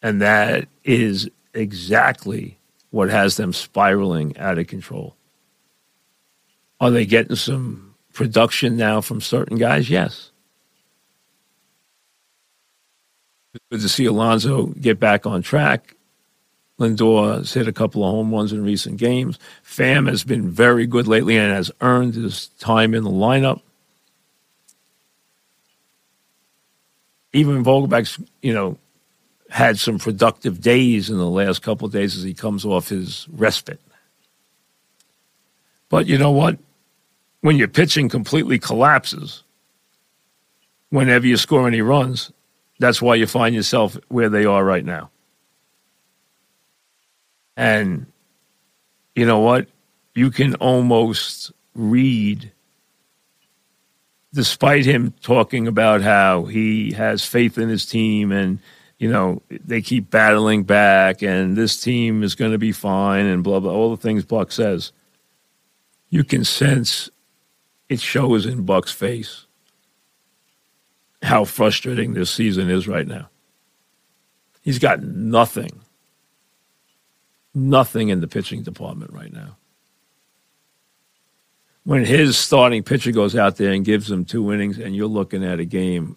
And 0.01 0.21
that 0.21 0.69
is 0.83 1.31
exactly 1.55 2.59
what 2.91 3.11
has 3.11 3.37
them 3.37 3.53
spiraling 3.53 4.37
out 4.39 4.59
of 4.59 4.67
control. 4.67 5.15
Are 6.83 6.91
they 6.91 7.07
getting 7.07 7.37
some 7.37 7.95
production 8.13 8.77
now 8.77 9.01
from 9.01 9.21
certain 9.21 9.57
guys? 9.57 9.89
Yes. 9.89 10.33
Good 13.71 13.83
to 13.83 13.89
see 13.89 14.05
Alonso 14.07 14.67
get 14.67 14.99
back 14.99 15.25
on 15.25 15.43
track. 15.43 15.95
Lindor 16.81 17.37
has 17.37 17.55
hit 17.55 17.69
a 17.69 17.73
couple 17.73 18.03
of 18.03 18.11
home 18.11 18.35
runs 18.35 18.53
in 18.53 18.65
recent 18.65 18.97
games. 18.97 19.39
Pham 19.65 20.09
has 20.09 20.25
been 20.25 20.51
very 20.51 20.85
good 20.89 21.07
lately 21.07 21.37
and 21.37 21.53
has 21.53 21.71
earned 21.81 22.15
his 22.15 22.49
time 22.59 22.95
in 22.95 23.05
the 23.05 23.11
lineup. 23.11 23.61
Even 27.33 27.63
Vogelbach's, 27.63 28.19
you 28.43 28.53
know, 28.53 28.77
had 29.51 29.79
some 29.79 30.01
productive 30.01 30.61
days 30.61 31.11
in 31.11 31.17
the 31.17 31.31
last 31.31 31.63
couple 31.63 31.87
of 31.87 31.93
days 31.93 32.17
as 32.17 32.25
he 32.25 32.35
comes 32.35 32.65
off 32.65 32.89
his 32.89 33.29
respite. 33.31 33.81
But 35.89 36.09
you 36.09 36.19
know 36.19 36.33
what? 36.33 36.59
When 37.43 37.57
your 37.57 37.69
pitching 37.69 38.09
completely 38.09 38.59
collapses, 38.59 39.43
whenever 40.89 41.27
you 41.27 41.37
score 41.37 41.67
any 41.69 41.83
runs, 41.83 42.33
that's 42.79 43.03
why 43.03 43.17
you 43.17 43.27
find 43.27 43.55
yourself 43.55 43.99
where 44.09 44.29
they 44.29 44.45
are 44.45 44.65
right 44.65 44.85
now. 44.85 45.11
And 47.57 48.07
you 49.15 49.27
know 49.27 49.41
what? 49.41 49.67
You 50.15 50.31
can 50.31 50.55
almost 50.57 51.53
read, 51.75 52.51
despite 54.33 54.85
him 54.85 55.13
talking 55.23 55.67
about 55.67 56.01
how 56.01 56.45
he 56.45 56.93
has 56.93 57.25
faith 57.25 57.59
in 57.59 57.69
his 57.69 57.85
team 57.85 58.31
and, 58.31 58.59
you 58.99 59.11
know, 59.11 59.43
they 59.49 59.83
keep 59.83 60.11
battling 60.11 60.63
back 60.63 61.23
and 61.23 61.57
this 61.57 61.81
team 61.81 62.23
is 62.23 62.35
going 62.35 62.53
to 62.53 62.59
be 62.59 62.73
fine 62.73 63.27
and 63.27 63.43
blah, 63.43 63.59
blah, 63.59 63.73
all 63.73 63.91
the 63.91 64.01
things 64.01 64.25
Buck 64.25 64.53
says. 64.53 64.93
You 66.09 66.25
can 66.25 66.45
sense 66.45 67.11
it 67.93 68.01
shows 68.01 68.47
in 68.47 68.65
Buck's 68.65 68.93
face 68.93 69.47
how 71.23 71.45
frustrating 71.45 72.15
this 72.15 72.31
season 72.31 72.69
is 72.69 72.89
right 72.89 73.07
now. 73.07 73.29
He's 74.63 74.79
got 74.79 75.03
nothing, 75.03 75.81
nothing 77.55 78.09
in 78.09 78.21
the 78.21 78.29
pitching 78.29 78.63
department 78.63 79.13
right 79.13 79.33
now. 79.33 79.57
When 81.85 82.05
his 82.05 82.39
starting 82.39 82.83
pitcher 82.83 83.13
goes 83.13 83.37
out 83.37 83.57
there 83.57 83.73
and 83.73 83.85
gives 83.85 84.09
them 84.09 84.25
two 84.25 84.53
innings, 84.53 84.79
and 84.79 84.95
you're 84.95 85.07
looking 85.07 85.45
at 85.45 85.61
a 85.61 85.65
game 85.65 86.17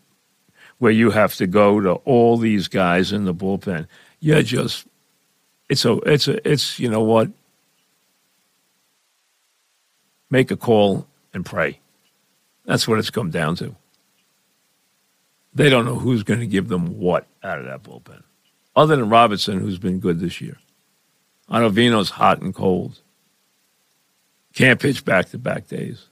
where 0.77 0.91
you 0.91 1.09
have 1.09 1.35
to 1.35 1.47
go 1.47 1.79
to 1.81 1.93
all 2.05 2.37
these 2.37 2.67
guys 2.67 3.11
in 3.11 3.25
the 3.25 3.33
bullpen, 3.33 3.87
you're 4.19 4.43
just 4.43 4.85
it's 5.69 5.85
a 5.85 5.93
it's 6.05 6.27
a 6.27 6.49
it's 6.49 6.79
you 6.79 6.89
know 6.89 7.01
what 7.01 7.31
make 10.29 10.51
a 10.51 10.57
call, 10.57 11.07
and 11.35 11.45
pray. 11.45 11.79
That's 12.65 12.87
what 12.87 12.97
it's 12.97 13.11
come 13.11 13.29
down 13.29 13.55
to. 13.57 13.75
They 15.53 15.69
don't 15.69 15.85
know 15.85 15.99
who's 15.99 16.23
going 16.23 16.39
to 16.39 16.47
give 16.47 16.67
them 16.67 16.97
what 16.97 17.27
out 17.43 17.59
of 17.59 17.65
that 17.65 17.83
bullpen, 17.83 18.23
other 18.75 18.95
than 18.95 19.09
Robertson, 19.09 19.59
who's 19.59 19.77
been 19.77 19.99
good 19.99 20.19
this 20.19 20.41
year. 20.41 20.57
Ottavino's 21.49 22.09
hot 22.09 22.41
and 22.41 22.53
cold. 22.53 22.99
Can't 24.53 24.79
pitch 24.79 25.05
back 25.05 25.29
to 25.29 25.37
back 25.37 25.67
days. 25.67 26.07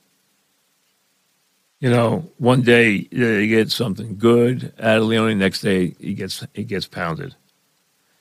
You 1.80 1.90
know, 1.90 2.32
one 2.38 2.62
day 2.62 3.10
he 3.12 3.48
gets 3.48 3.76
something 3.76 4.18
good 4.18 4.72
out 4.80 5.00
of 5.00 5.04
Leone, 5.04 5.38
next 5.38 5.62
day 5.62 5.96
he 6.00 6.14
gets 6.14 6.46
he 6.54 6.64
gets 6.64 6.88
pounded. 6.88 7.36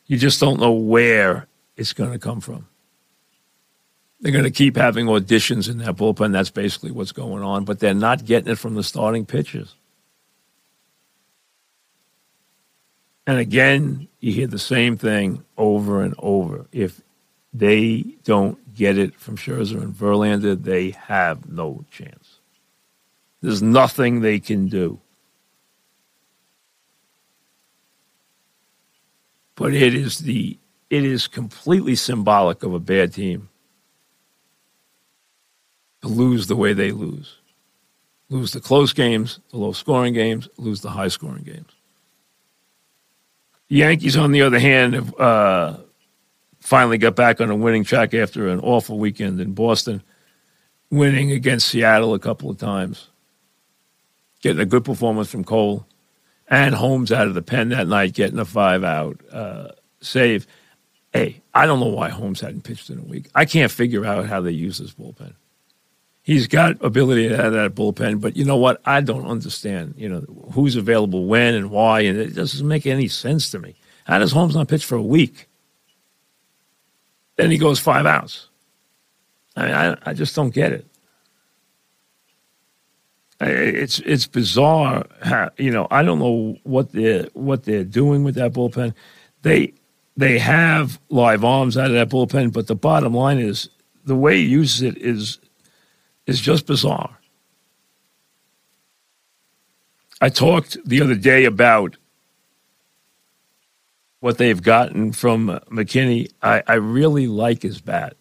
You 0.07 0.19
just 0.19 0.41
don't 0.41 0.59
know 0.59 0.73
where 0.73 1.47
it's 1.77 1.93
going 1.93 2.11
to 2.11 2.19
come 2.19 2.41
from. 2.41 2.67
They're 4.23 4.33
going 4.33 4.45
to 4.45 4.53
keep 4.53 4.77
having 4.77 5.07
auditions 5.07 5.69
in 5.69 5.79
that 5.79 5.97
bullpen. 5.97 6.31
That's 6.31 6.49
basically 6.49 6.93
what's 6.93 7.11
going 7.11 7.43
on, 7.43 7.65
but 7.65 7.81
they're 7.81 7.93
not 7.93 8.25
getting 8.25 8.53
it 8.53 8.59
from 8.59 8.77
the 8.77 8.85
starting 8.85 9.27
pitchers. 9.27 9.75
And 13.27 13.39
again, 13.39 14.07
you 14.21 14.33
hear 14.33 14.47
the 14.47 14.61
same 14.61 14.97
thing 14.97 15.45
over 15.59 16.03
and 16.03 16.15
over. 16.19 16.67
If 16.71 17.01
they 17.53 18.05
don't 18.23 18.75
get 18.75 18.97
it 18.97 19.19
from 19.19 19.37
Scherzer 19.37 19.83
and 19.83 19.93
Verlander, 19.93 20.61
they 20.61 20.91
have 20.91 21.49
no 21.49 21.85
chance. 21.91 22.39
There's 23.41 23.63
nothing 23.63 24.21
they 24.21 24.39
can 24.39 24.69
do. 24.69 25.01
But 29.57 29.75
it 29.75 29.95
is 29.95 30.21
the 30.21 30.59
it 30.91 31.05
is 31.05 31.27
completely 31.27 31.95
symbolic 31.97 32.63
of 32.63 32.75
a 32.75 32.79
bad 32.79 33.15
team 33.15 33.49
to 36.03 36.09
lose 36.09 36.47
the 36.47 36.57
way 36.57 36.73
they 36.73 36.93
lose. 36.93 37.39
Lose 38.29 38.53
the 38.53 38.61
close 38.61 38.93
games, 38.93 39.41
the 39.51 39.59
low 39.59 39.73
scoring 39.73 40.15
games, 40.15 40.49
lose 40.57 40.81
the 40.81 40.91
high 40.91 41.09
scoring 41.09 41.45
games. 41.45 41.71
The 43.69 43.77
Yankees, 43.77 44.17
on 44.17 44.33
the 44.33 44.43
other 44.43 44.59
hand, 44.59 44.95
have 44.95 45.21
uh, 45.21 45.77
finally 46.61 46.99
got 46.99 47.17
back 47.17 47.41
on 47.41 47.51
a 47.51 47.57
winning 47.57 47.85
track 47.85 48.15
after 48.15 48.49
an 48.49 48.61
awful 48.61 48.99
weekend 48.99 49.41
in 49.41 49.53
Boston, 49.53 50.03
winning 50.91 51.31
against 51.31 51.69
Seattle 51.69 52.15
a 52.15 52.19
couple 52.19 52.51
of 52.51 52.59
times, 52.59 53.09
getting 54.41 54.61
a 54.61 54.67
good 54.67 54.85
performance 54.85 55.31
from 55.31 55.45
Cole, 55.45 55.87
and 56.49 56.75
Holmes 56.75 57.13
out 57.13 57.29
of 57.29 57.35
the 57.35 57.43
pen 57.43 57.71
that 57.71 57.89
night, 57.89 58.15
getting 58.15 58.39
a 58.39 58.45
five 58.45 58.85
out 58.85 59.21
uh, 59.33 59.69
save. 60.01 60.47
Hey, 61.13 61.43
I 61.53 61.67
don't 61.67 61.81
know 61.81 61.87
why 61.87 62.09
Holmes 62.09 62.41
hadn't 62.41 62.65
pitched 62.65 62.91
in 62.91 62.99
a 62.99 63.03
week. 63.03 63.29
I 63.35 63.45
can't 63.45 63.71
figure 63.71 64.05
out 64.07 64.27
how 64.27 64.41
they 64.41 64.51
use 64.51 64.79
this 64.79 64.93
bullpen. 64.93 65.35
He's 66.25 66.47
got 66.47 66.83
ability 66.85 67.29
to 67.29 67.37
have 67.37 67.53
that 67.53 67.75
bullpen, 67.75 68.21
but 68.21 68.37
you 68.37 68.45
know 68.45 68.57
what? 68.57 68.81
I 68.85 69.01
don't 69.01 69.27
understand. 69.27 69.95
You 69.97 70.09
know 70.09 70.21
who's 70.53 70.77
available 70.77 71.27
when 71.27 71.55
and 71.55 71.71
why, 71.71 72.01
and 72.03 72.19
it 72.19 72.35
doesn't 72.35 72.67
make 72.67 72.87
any 72.87 73.09
sense 73.09 73.51
to 73.51 73.59
me. 73.59 73.75
How 74.05 74.19
does 74.19 74.33
Holmes 74.33 74.55
not 74.55 74.69
pitch 74.69 74.85
for 74.85 74.95
a 74.97 75.03
week? 75.03 75.49
Then 77.37 77.51
he 77.51 77.59
goes 77.59 77.81
five 77.81 78.07
outs. 78.07 78.49
I 79.57 79.65
mean, 79.65 79.75
I, 79.75 79.97
I 80.07 80.15
just 80.15 80.37
don't 80.37 80.55
get 80.55 80.73
it. 80.73 80.87
It's 83.41 83.99
it's 84.01 84.27
bizarre. 84.27 85.05
You 85.59 85.73
know, 85.73 85.89
I 85.91 86.03
don't 86.05 86.21
know 86.21 86.57
what 86.63 86.93
they're 86.93 87.25
what 87.33 87.65
they're 87.65 87.85
doing 87.85 88.23
with 88.23 88.37
that 88.37 88.53
bullpen. 88.53 88.95
They 89.43 89.75
they 90.17 90.39
have 90.39 91.01
live 91.09 91.45
arms 91.45 91.77
out 91.77 91.87
of 91.87 91.95
that 91.95 92.11
bullpen, 92.11 92.53
but 92.53 92.69
the 92.69 92.77
bottom 92.77 93.15
line 93.15 93.39
is 93.39 93.69
the 94.05 94.15
way 94.15 94.37
he 94.37 94.45
uses 94.45 94.83
it 94.83 94.97
is 94.99 95.39
is 96.27 96.41
just 96.41 96.67
bizarre. 96.67 97.19
I 100.21 100.29
talked 100.29 100.79
the 100.87 101.03
other 101.03 101.17
day 101.17 101.45
about 101.45 101.97
what 104.21 104.39
they've 104.39 104.63
gotten 104.63 105.11
from 105.13 105.49
McKinney. 105.71 106.31
I, 106.41 106.63
I 106.67 106.75
really 106.75 107.27
like 107.27 107.63
his 107.63 107.81
bat. 107.81 108.17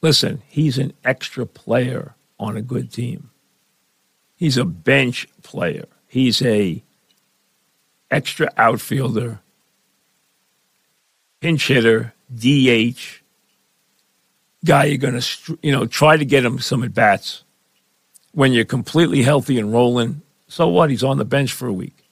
Listen, 0.00 0.42
he's 0.46 0.78
an 0.78 0.94
extra 1.04 1.44
player 1.44 2.14
on 2.38 2.56
a 2.56 2.62
good 2.62 2.90
team. 2.90 3.30
He's 4.34 4.56
a 4.56 4.64
bench 4.64 5.28
player. 5.42 5.84
He's 6.06 6.40
a 6.40 6.82
extra 8.10 8.50
outfielder, 8.56 9.40
pinch 11.40 11.68
hitter, 11.68 12.14
DH, 12.34 13.17
guy 14.68 14.84
you're 14.84 14.98
going 14.98 15.18
to, 15.18 15.58
you 15.62 15.72
know, 15.72 15.86
try 15.86 16.14
to 16.14 16.26
get 16.26 16.44
him 16.44 16.58
some 16.58 16.84
at 16.84 16.92
bats 16.92 17.42
when 18.32 18.52
you're 18.52 18.66
completely 18.66 19.22
healthy 19.22 19.58
and 19.58 19.72
rolling. 19.72 20.20
So 20.46 20.68
what? 20.68 20.90
He's 20.90 21.02
on 21.02 21.16
the 21.16 21.24
bench 21.24 21.52
for 21.52 21.66
a 21.66 21.72
week. 21.72 22.04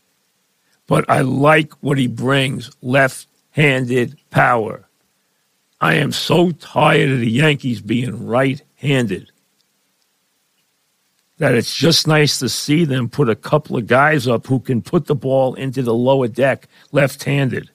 But 0.87 1.05
I 1.11 1.21
like 1.21 1.75
what 1.83 1.99
he 1.99 2.07
brings 2.07 2.71
left 2.81 3.27
handed 3.51 4.17
power. 4.31 4.89
I 5.83 5.97
am 5.97 6.13
so 6.13 6.51
tired 6.53 7.11
of 7.11 7.21
the 7.21 7.31
Yankees 7.31 7.83
being 7.83 8.27
right 8.27 8.63
handed 8.77 9.31
that 11.37 11.55
it's 11.55 11.77
just 11.77 12.07
nice 12.07 12.39
to 12.39 12.49
see 12.49 12.87
them 12.87 13.11
put 13.11 13.29
a 13.29 13.37
couple 13.37 13.77
of 13.77 13.87
guys 13.87 14.27
up 14.27 14.47
who 14.47 14.59
can 14.59 14.81
put 14.81 15.05
the 15.05 15.15
ball 15.15 15.53
into 15.55 15.83
the 15.83 15.93
lower 15.93 16.29
deck 16.29 16.69
left 16.93 17.25
handed. 17.25 17.71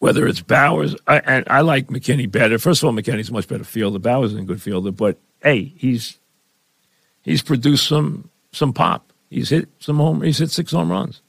Whether 0.00 0.28
it's 0.28 0.40
Bauers, 0.40 0.96
I, 1.08 1.18
and 1.18 1.44
I 1.48 1.62
like 1.62 1.88
McKinney 1.88 2.30
better. 2.30 2.58
First 2.58 2.82
of 2.82 2.86
all, 2.86 2.92
McKinney's 2.92 3.30
a 3.30 3.32
much 3.32 3.48
better 3.48 3.64
fielder. 3.64 3.98
Bauers 3.98 4.26
is 4.26 4.34
a 4.34 4.42
good 4.42 4.62
fielder, 4.62 4.92
but 4.92 5.18
hey, 5.42 5.72
he's 5.76 6.18
he's 7.22 7.42
produced 7.42 7.86
some 7.86 8.30
some 8.52 8.72
pop. 8.72 9.12
He's 9.28 9.50
hit 9.50 9.68
some 9.80 9.96
home. 9.96 10.22
He's 10.22 10.38
hit 10.38 10.50
six 10.50 10.72
home 10.72 10.90
runs. 10.90 11.20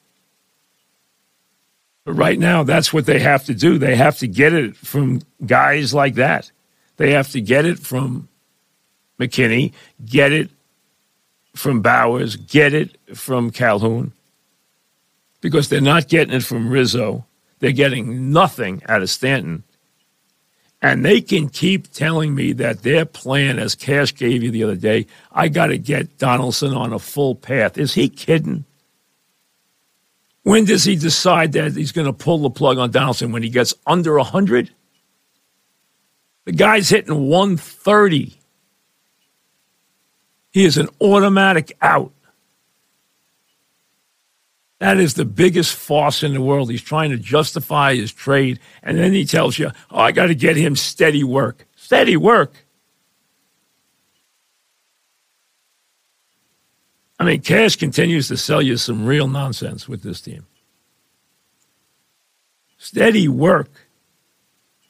But 2.06 2.14
right 2.14 2.40
now, 2.40 2.64
that's 2.64 2.94
what 2.94 3.06
they 3.06 3.20
have 3.20 3.46
to 3.46 3.54
do. 3.54 3.78
They 3.78 3.96
have 3.96 4.18
to 4.20 4.28
get 4.28 4.54
it 4.54 4.76
from 4.76 5.22
guys 5.46 5.94
like 5.94 6.16
that. 6.16 6.52
They 6.98 7.12
have 7.12 7.30
to 7.32 7.42
get 7.42 7.66
it 7.66 7.80
from 7.80 8.30
McKinney, 9.20 9.74
get 10.06 10.32
it 10.32 10.50
from 11.56 11.84
Bauers. 11.84 12.36
get 12.48 12.74
it 12.74 12.98
from 13.16 13.52
Calhoun, 13.52 14.14
because 15.42 15.70
they're 15.70 15.82
not 15.82 16.08
getting 16.08 16.34
it 16.34 16.44
from 16.44 16.70
Rizzo 16.70 17.26
they're 17.60 17.72
getting 17.72 18.32
nothing 18.32 18.82
out 18.88 19.02
of 19.02 19.10
Stanton. 19.10 19.64
And 20.82 21.04
they 21.04 21.20
can 21.20 21.50
keep 21.50 21.92
telling 21.92 22.34
me 22.34 22.54
that 22.54 22.84
their 22.84 23.06
plan, 23.06 23.60
as 23.60 23.76
Cash 23.76 24.16
gave 24.16 24.42
you 24.44 24.50
the 24.50 24.64
other 24.64 24.78
day, 24.78 25.08
I 25.32 25.50
got 25.50 25.68
to 25.68 25.78
get 25.78 26.18
Donaldson 26.18 26.74
on 26.74 26.94
a 26.94 27.00
full 27.00 27.36
path. 27.36 27.78
Is 27.78 27.94
he 27.94 28.08
kidding? 28.08 28.64
When 30.44 30.64
does 30.64 30.86
he 30.86 30.96
decide 30.96 31.52
that 31.52 31.76
he's 31.76 31.92
going 31.92 32.08
to 32.08 32.14
pull 32.14 32.40
the 32.40 32.50
plug 32.50 32.78
on 32.78 32.92
Donaldson? 32.92 33.34
When 33.34 33.44
he 33.44 33.50
gets 33.50 33.74
under 33.86 34.16
100? 34.16 34.72
The 36.46 36.52
guy's 36.54 36.90
hitting 36.90 37.28
130. 37.28 38.40
He 40.52 40.66
is 40.66 40.78
an 40.78 40.90
automatic 41.02 41.78
out. 41.82 42.12
That 44.80 44.98
is 44.98 45.14
the 45.16 45.26
biggest 45.26 45.76
farce 45.76 46.24
in 46.24 46.34
the 46.34 46.42
world. 46.42 46.72
He's 46.72 46.82
trying 46.82 47.12
to 47.12 47.18
justify 47.18 47.96
his 47.96 48.14
trade, 48.14 48.60
and 48.82 48.98
then 48.98 49.12
he 49.12 49.26
tells 49.26 49.60
you, 49.60 49.72
oh, 49.92 50.00
I 50.00 50.14
got 50.14 50.28
to 50.28 50.36
get 50.36 50.56
him 50.56 50.76
steady 50.76 51.24
work. 51.24 51.68
Steady 51.76 52.16
work. 52.16 52.54
I 57.20 57.26
mean, 57.26 57.42
Cash 57.42 57.76
continues 57.76 58.30
to 58.30 58.38
sell 58.38 58.62
you 58.62 58.78
some 58.78 59.06
real 59.06 59.28
nonsense 59.28 59.90
with 59.90 60.02
this 60.02 60.22
team. 60.22 60.46
Steady 62.78 63.28
work. 63.28 63.70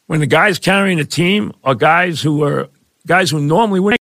When 0.06 0.20
the 0.20 0.28
guys 0.28 0.60
carrying 0.60 1.00
the 1.00 1.06
team 1.06 1.54
are 1.64 1.74
guys 1.74 2.22
who 2.22 2.44
are 2.44 2.70
guys 3.08 3.32
who 3.32 3.42
normally 3.42 3.80
win. 3.80 3.99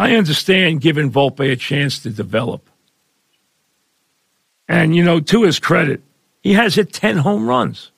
I 0.00 0.16
understand 0.16 0.80
giving 0.80 1.10
Volpe 1.12 1.52
a 1.52 1.56
chance 1.56 1.98
to 1.98 2.08
develop. 2.08 2.70
And, 4.66 4.96
you 4.96 5.04
know, 5.04 5.20
to 5.20 5.42
his 5.42 5.58
credit, 5.58 6.00
he 6.40 6.54
has 6.54 6.74
hit 6.74 6.90
10 6.90 7.18
home 7.18 7.46
runs. 7.46 7.90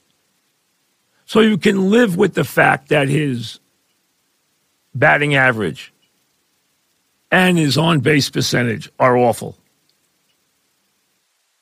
So 1.27 1.39
you 1.39 1.57
can 1.57 1.91
live 1.91 2.17
with 2.17 2.35
the 2.35 2.43
fact 2.43 2.89
that 2.89 3.09
his 3.09 3.61
batting 4.93 5.37
average 5.37 5.93
and 7.31 7.57
his 7.57 7.79
on 7.79 8.01
base 8.01 8.29
percentage 8.29 8.91
are 8.99 9.17
awful. 9.17 9.57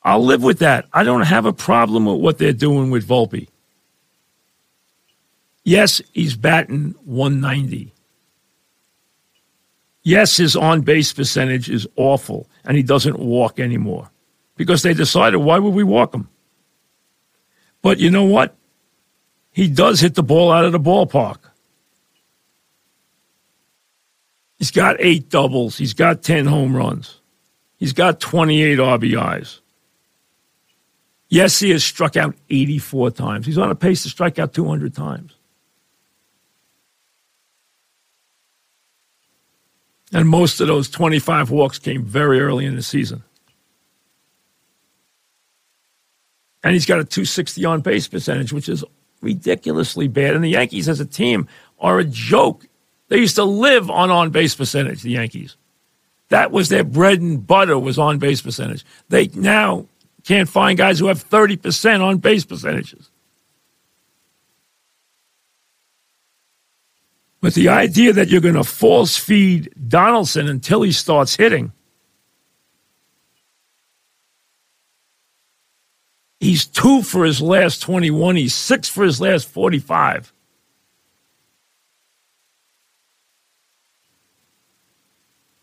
I'll 0.01 0.25
live 0.25 0.41
with 0.41 0.57
that. 0.57 0.87
I 0.91 1.03
don't 1.03 1.21
have 1.21 1.45
a 1.45 1.53
problem 1.53 2.07
with 2.07 2.19
what 2.19 2.39
they're 2.39 2.51
doing 2.51 2.89
with 2.89 3.07
Volpe. 3.07 3.47
Yes, 5.63 6.01
he's 6.13 6.35
batting 6.35 6.95
190. 7.05 7.93
Yes, 10.03 10.37
his 10.37 10.55
on 10.55 10.81
base 10.81 11.13
percentage 11.13 11.69
is 11.69 11.87
awful, 11.95 12.49
and 12.65 12.75
he 12.75 12.83
doesn't 12.83 13.19
walk 13.19 13.59
anymore 13.59 14.09
because 14.55 14.81
they 14.81 14.93
decided 14.93 15.37
why 15.37 15.59
would 15.59 15.73
we 15.73 15.83
walk 15.83 16.13
him? 16.13 16.29
But 17.81 17.99
you 17.99 18.09
know 18.09 18.23
what? 18.23 18.55
He 19.51 19.67
does 19.67 19.99
hit 19.99 20.15
the 20.15 20.23
ball 20.23 20.51
out 20.51 20.65
of 20.65 20.71
the 20.71 20.79
ballpark. 20.79 21.37
He's 24.57 24.71
got 24.71 24.95
eight 24.99 25.29
doubles. 25.29 25.77
He's 25.77 25.93
got 25.93 26.21
10 26.21 26.45
home 26.45 26.75
runs. 26.75 27.19
He's 27.77 27.93
got 27.93 28.19
28 28.19 28.77
RBIs. 28.77 29.59
Yes, 31.29 31.59
he 31.59 31.71
has 31.71 31.83
struck 31.83 32.15
out 32.15 32.35
84 32.49 33.11
times. 33.11 33.45
He's 33.47 33.57
on 33.57 33.71
a 33.71 33.75
pace 33.75 34.03
to 34.03 34.09
strike 34.09 34.37
out 34.37 34.53
200 34.53 34.93
times. 34.93 35.35
And 40.13 40.27
most 40.27 40.59
of 40.59 40.67
those 40.67 40.89
25 40.89 41.51
walks 41.51 41.79
came 41.79 42.03
very 42.03 42.41
early 42.41 42.65
in 42.65 42.75
the 42.75 42.81
season. 42.81 43.23
And 46.63 46.73
he's 46.73 46.85
got 46.85 46.99
a 46.99 47.05
260 47.05 47.65
on 47.65 47.81
base 47.81 48.07
percentage, 48.07 48.53
which 48.53 48.69
is 48.69 48.83
ridiculously 49.21 50.07
bad. 50.07 50.35
And 50.35 50.43
the 50.43 50.49
Yankees 50.49 50.89
as 50.89 50.99
a 50.99 51.05
team 51.05 51.47
are 51.79 51.99
a 51.99 52.03
joke. 52.03 52.67
They 53.07 53.17
used 53.17 53.35
to 53.35 53.43
live 53.43 53.89
on 53.89 54.11
on 54.11 54.29
base 54.29 54.53
percentage, 54.55 55.01
the 55.01 55.11
Yankees. 55.11 55.55
That 56.29 56.51
was 56.51 56.69
their 56.69 56.83
bread 56.83 57.19
and 57.19 57.45
butter 57.45 57.77
was 57.77 57.97
on 57.97 58.19
base 58.19 58.41
percentage. 58.41 58.85
They 59.09 59.27
now 59.27 59.87
can't 60.23 60.47
find 60.47 60.77
guys 60.77 60.99
who 60.99 61.07
have 61.07 61.27
30% 61.29 62.01
on 62.01 62.17
base 62.17 62.45
percentages. 62.45 63.09
But 67.41 67.55
the 67.55 67.69
idea 67.69 68.13
that 68.13 68.29
you're 68.29 68.39
going 68.39 68.53
to 68.53 68.63
force 68.63 69.17
feed 69.17 69.73
Donaldson 69.87 70.47
until 70.47 70.83
he 70.83 70.91
starts 70.91 71.35
hitting, 71.35 71.73
he's 76.39 76.67
two 76.67 77.01
for 77.01 77.25
his 77.25 77.41
last 77.41 77.81
21, 77.81 78.35
he's 78.35 78.53
six 78.53 78.87
for 78.87 79.03
his 79.03 79.19
last 79.19 79.47
45. 79.49 80.31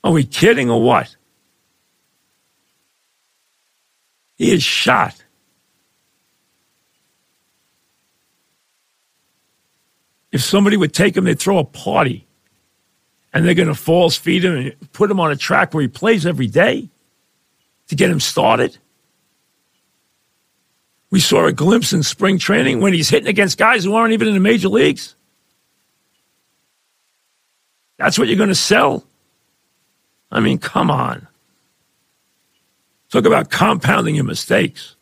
Are 0.03 0.13
we 0.13 0.25
kidding 0.25 0.71
or 0.71 0.83
what? 0.83 1.15
He 4.37 4.53
is 4.53 4.63
shot. 4.63 5.25
If 10.33 10.43
somebody 10.43 10.77
would 10.77 10.93
take 10.93 11.17
him, 11.17 11.25
they'd 11.25 11.39
throw 11.39 11.59
a 11.59 11.65
party. 11.65 12.27
And 13.33 13.45
they're 13.45 13.55
going 13.55 13.69
to 13.69 13.75
false 13.75 14.17
feed 14.17 14.45
him 14.45 14.57
and 14.57 14.93
put 14.93 15.11
him 15.11 15.21
on 15.21 15.31
a 15.31 15.37
track 15.37 15.75
where 15.75 15.83
he 15.83 15.89
plays 15.89 16.27
every 16.27 16.47
day 16.47 16.89
to 17.89 17.95
get 17.95 18.11
him 18.11 18.21
started. 18.21 18.77
We 21.11 21.21
saw 21.21 21.47
a 21.47 21.53
glimpse 21.53 21.93
in 21.93 22.03
spring 22.03 22.39
training 22.39 22.81
when 22.81 22.93
he's 22.93 23.09
hitting 23.09 23.29
against 23.29 23.57
guys 23.57 23.85
who 23.85 23.95
aren't 23.95 24.13
even 24.13 24.29
in 24.29 24.35
the 24.35 24.41
major 24.41 24.69
leagues. 24.69 25.15
That's 27.99 28.19
what 28.19 28.29
you're 28.29 28.37
going 28.37 28.51
to 28.51 28.55
sell? 28.55 29.05
I 30.31 30.41
mean, 30.41 30.59
come 30.59 30.91
on. 30.91 31.27
Talk 33.11 33.25
about 33.25 33.51
compounding 33.51 34.15
your 34.15 34.25
mistakes. 34.25 34.95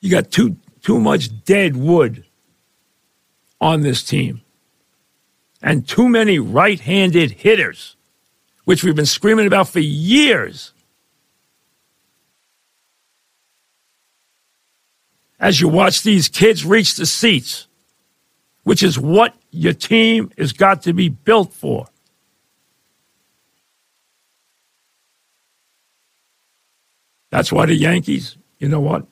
You 0.00 0.10
got 0.10 0.30
too 0.30 0.56
too 0.82 0.98
much 0.98 1.44
dead 1.44 1.76
wood 1.76 2.24
on 3.60 3.82
this 3.82 4.02
team. 4.02 4.40
And 5.62 5.86
too 5.86 6.08
many 6.08 6.38
right-handed 6.38 7.32
hitters, 7.32 7.96
which 8.64 8.82
we've 8.82 8.96
been 8.96 9.04
screaming 9.04 9.46
about 9.46 9.68
for 9.68 9.80
years. 9.80 10.72
As 15.38 15.60
you 15.60 15.68
watch 15.68 16.02
these 16.02 16.28
kids 16.28 16.64
reach 16.64 16.96
the 16.96 17.04
seats, 17.04 17.66
which 18.62 18.82
is 18.82 18.98
what 18.98 19.34
your 19.50 19.74
team 19.74 20.30
has 20.38 20.52
got 20.52 20.82
to 20.82 20.92
be 20.94 21.10
built 21.10 21.52
for. 21.52 21.86
That's 27.30 27.52
why 27.52 27.66
the 27.66 27.74
Yankees, 27.74 28.36
you 28.58 28.68
know 28.68 28.80
what? 28.80 29.06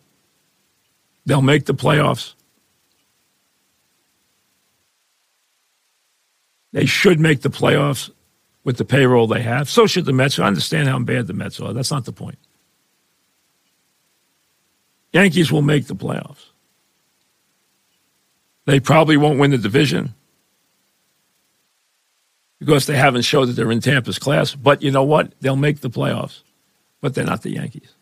They'll 1.29 1.43
make 1.43 1.67
the 1.67 1.75
playoffs. 1.75 2.33
They 6.73 6.87
should 6.87 7.21
make 7.21 7.43
the 7.43 7.51
playoffs 7.51 8.11
with 8.64 8.79
the 8.79 8.87
payroll 8.87 9.27
they 9.27 9.43
have. 9.43 9.69
So 9.69 9.87
should 9.87 10.07
the 10.07 10.14
Mets. 10.14 10.38
I 10.38 10.47
understand 10.47 10.88
how 10.88 10.99
bad 11.01 11.27
the 11.27 11.35
Mets 11.35 11.61
are. 11.61 11.75
That's 11.75 11.91
not 11.91 12.07
the 12.07 12.12
point. 12.12 12.38
Yankees 15.12 15.53
will 15.53 15.61
make 15.61 15.87
the 15.87 15.95
playoffs. 15.95 16.47
They 18.64 18.81
probably 18.81 19.19
won't 19.19 19.38
win 19.38 19.51
the 19.51 19.59
division 19.59 20.14
because 22.59 22.87
they 22.87 22.97
haven't 22.97 23.23
showed 23.23 23.49
that 23.49 23.53
they're 23.53 23.71
in 23.71 23.81
Tampa's 23.81 24.19
class. 24.19 24.55
But 24.55 24.81
you 24.81 24.91
know 24.91 25.05
what? 25.05 25.38
They'll 25.43 25.57
make 25.57 25.83
the 25.83 25.91
playoffs, 25.91 26.41
but 27.03 27.14
they're 27.14 27.27
not 27.27 27.43
the 27.43 27.51
Yankees. 27.51 27.98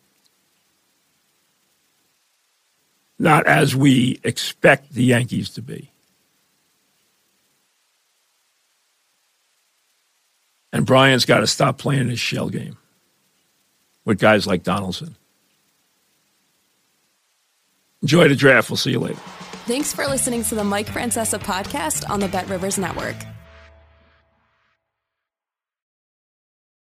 Not 3.19 3.47
as 3.47 3.75
we 3.75 4.21
expect 4.25 4.93
the 4.93 5.05
Yankees 5.05 5.51
to 5.51 5.63
be. 5.63 5.91
And 10.73 10.85
Brian's 10.85 11.25
got 11.25 11.41
to 11.41 11.47
stop 11.47 11.79
playing 11.79 12.09
his 12.11 12.21
shell 12.21 12.51
game 12.51 12.77
with 14.05 14.19
guys 14.19 14.47
like 14.47 14.63
Donaldson. 14.63 15.17
Enjoy 18.03 18.29
the 18.29 18.37
draft. 18.37 18.69
We'll 18.69 18.77
see 18.77 18.91
you 18.91 19.01
later. 19.01 19.21
Thanks 19.67 19.93
for 19.93 20.07
listening 20.07 20.45
to 20.45 20.55
the 20.55 20.63
Mike 20.63 20.87
Francesa 20.87 21.41
podcast 21.41 22.09
on 22.09 22.21
the 22.21 22.29
Bet 22.29 22.49
Rivers 22.49 22.79
Network. 22.79 23.17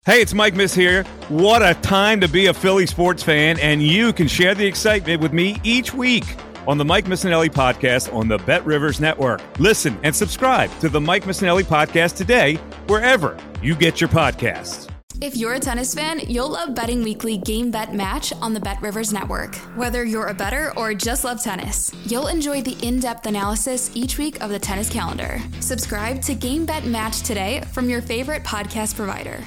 Hey, 0.04 0.20
it's 0.20 0.34
Mike 0.34 0.56
Miss 0.56 0.74
here. 0.74 1.04
What 1.30 1.62
a 1.62 1.76
time 1.76 2.22
to 2.22 2.28
be 2.28 2.48
a 2.48 2.54
Philly 2.56 2.88
sports 2.88 3.22
fan, 3.22 3.60
and 3.60 3.84
you 3.84 4.12
can 4.12 4.28
share 4.28 4.56
the 4.56 4.66
excitement 4.66 5.22
with 5.22 5.32
me 5.32 5.62
each 5.64 5.94
week 5.94 6.24
on 6.68 6.80
the 6.80 6.86
Mike 6.86 7.06
Missanelli 7.06 7.50
podcast 7.50 8.12
on 8.12 8.28
the 8.28 8.40
Bet 8.40 8.66
Rivers 8.66 9.00
Network. 9.00 9.44
Listen 9.60 10.00
and 10.02 10.16
subscribe 10.16 10.76
to 10.80 10.90
the 10.90 11.00
Mike 11.00 11.26
Missanelli 11.26 11.62
podcast 11.62 12.18
today, 12.18 12.56
wherever 12.88 13.38
you 13.62 13.76
get 13.76 14.02
your 14.02 14.08
podcasts. 14.08 14.90
If 15.22 15.38
you're 15.38 15.54
a 15.54 15.60
tennis 15.60 15.94
fan, 15.94 16.22
you'll 16.22 16.50
love 16.50 16.74
Betting 16.74 17.04
Weekly 17.04 17.38
Game 17.38 17.70
Bet 17.70 17.94
Match 17.94 18.34
on 18.42 18.56
the 18.56 18.60
Bet 18.60 18.82
Rivers 18.82 19.14
Network. 19.14 19.54
Whether 19.78 20.04
you're 20.04 20.30
a 20.30 20.34
bettor 20.34 20.74
or 20.76 20.96
just 20.96 21.24
love 21.24 21.44
tennis, 21.44 21.94
you'll 22.08 22.26
enjoy 22.26 22.64
the 22.64 22.76
in 22.82 23.00
depth 23.00 23.28
analysis 23.28 23.92
each 23.94 24.18
week 24.18 24.42
of 24.42 24.50
the 24.50 24.58
tennis 24.58 24.90
calendar. 24.90 25.40
Subscribe 25.60 26.24
to 26.24 26.34
Game 26.34 26.66
Bet 26.66 26.86
Match 26.86 27.22
today 27.22 27.62
from 27.72 27.88
your 27.88 28.02
favorite 28.02 28.44
podcast 28.44 28.96
provider. 28.96 29.46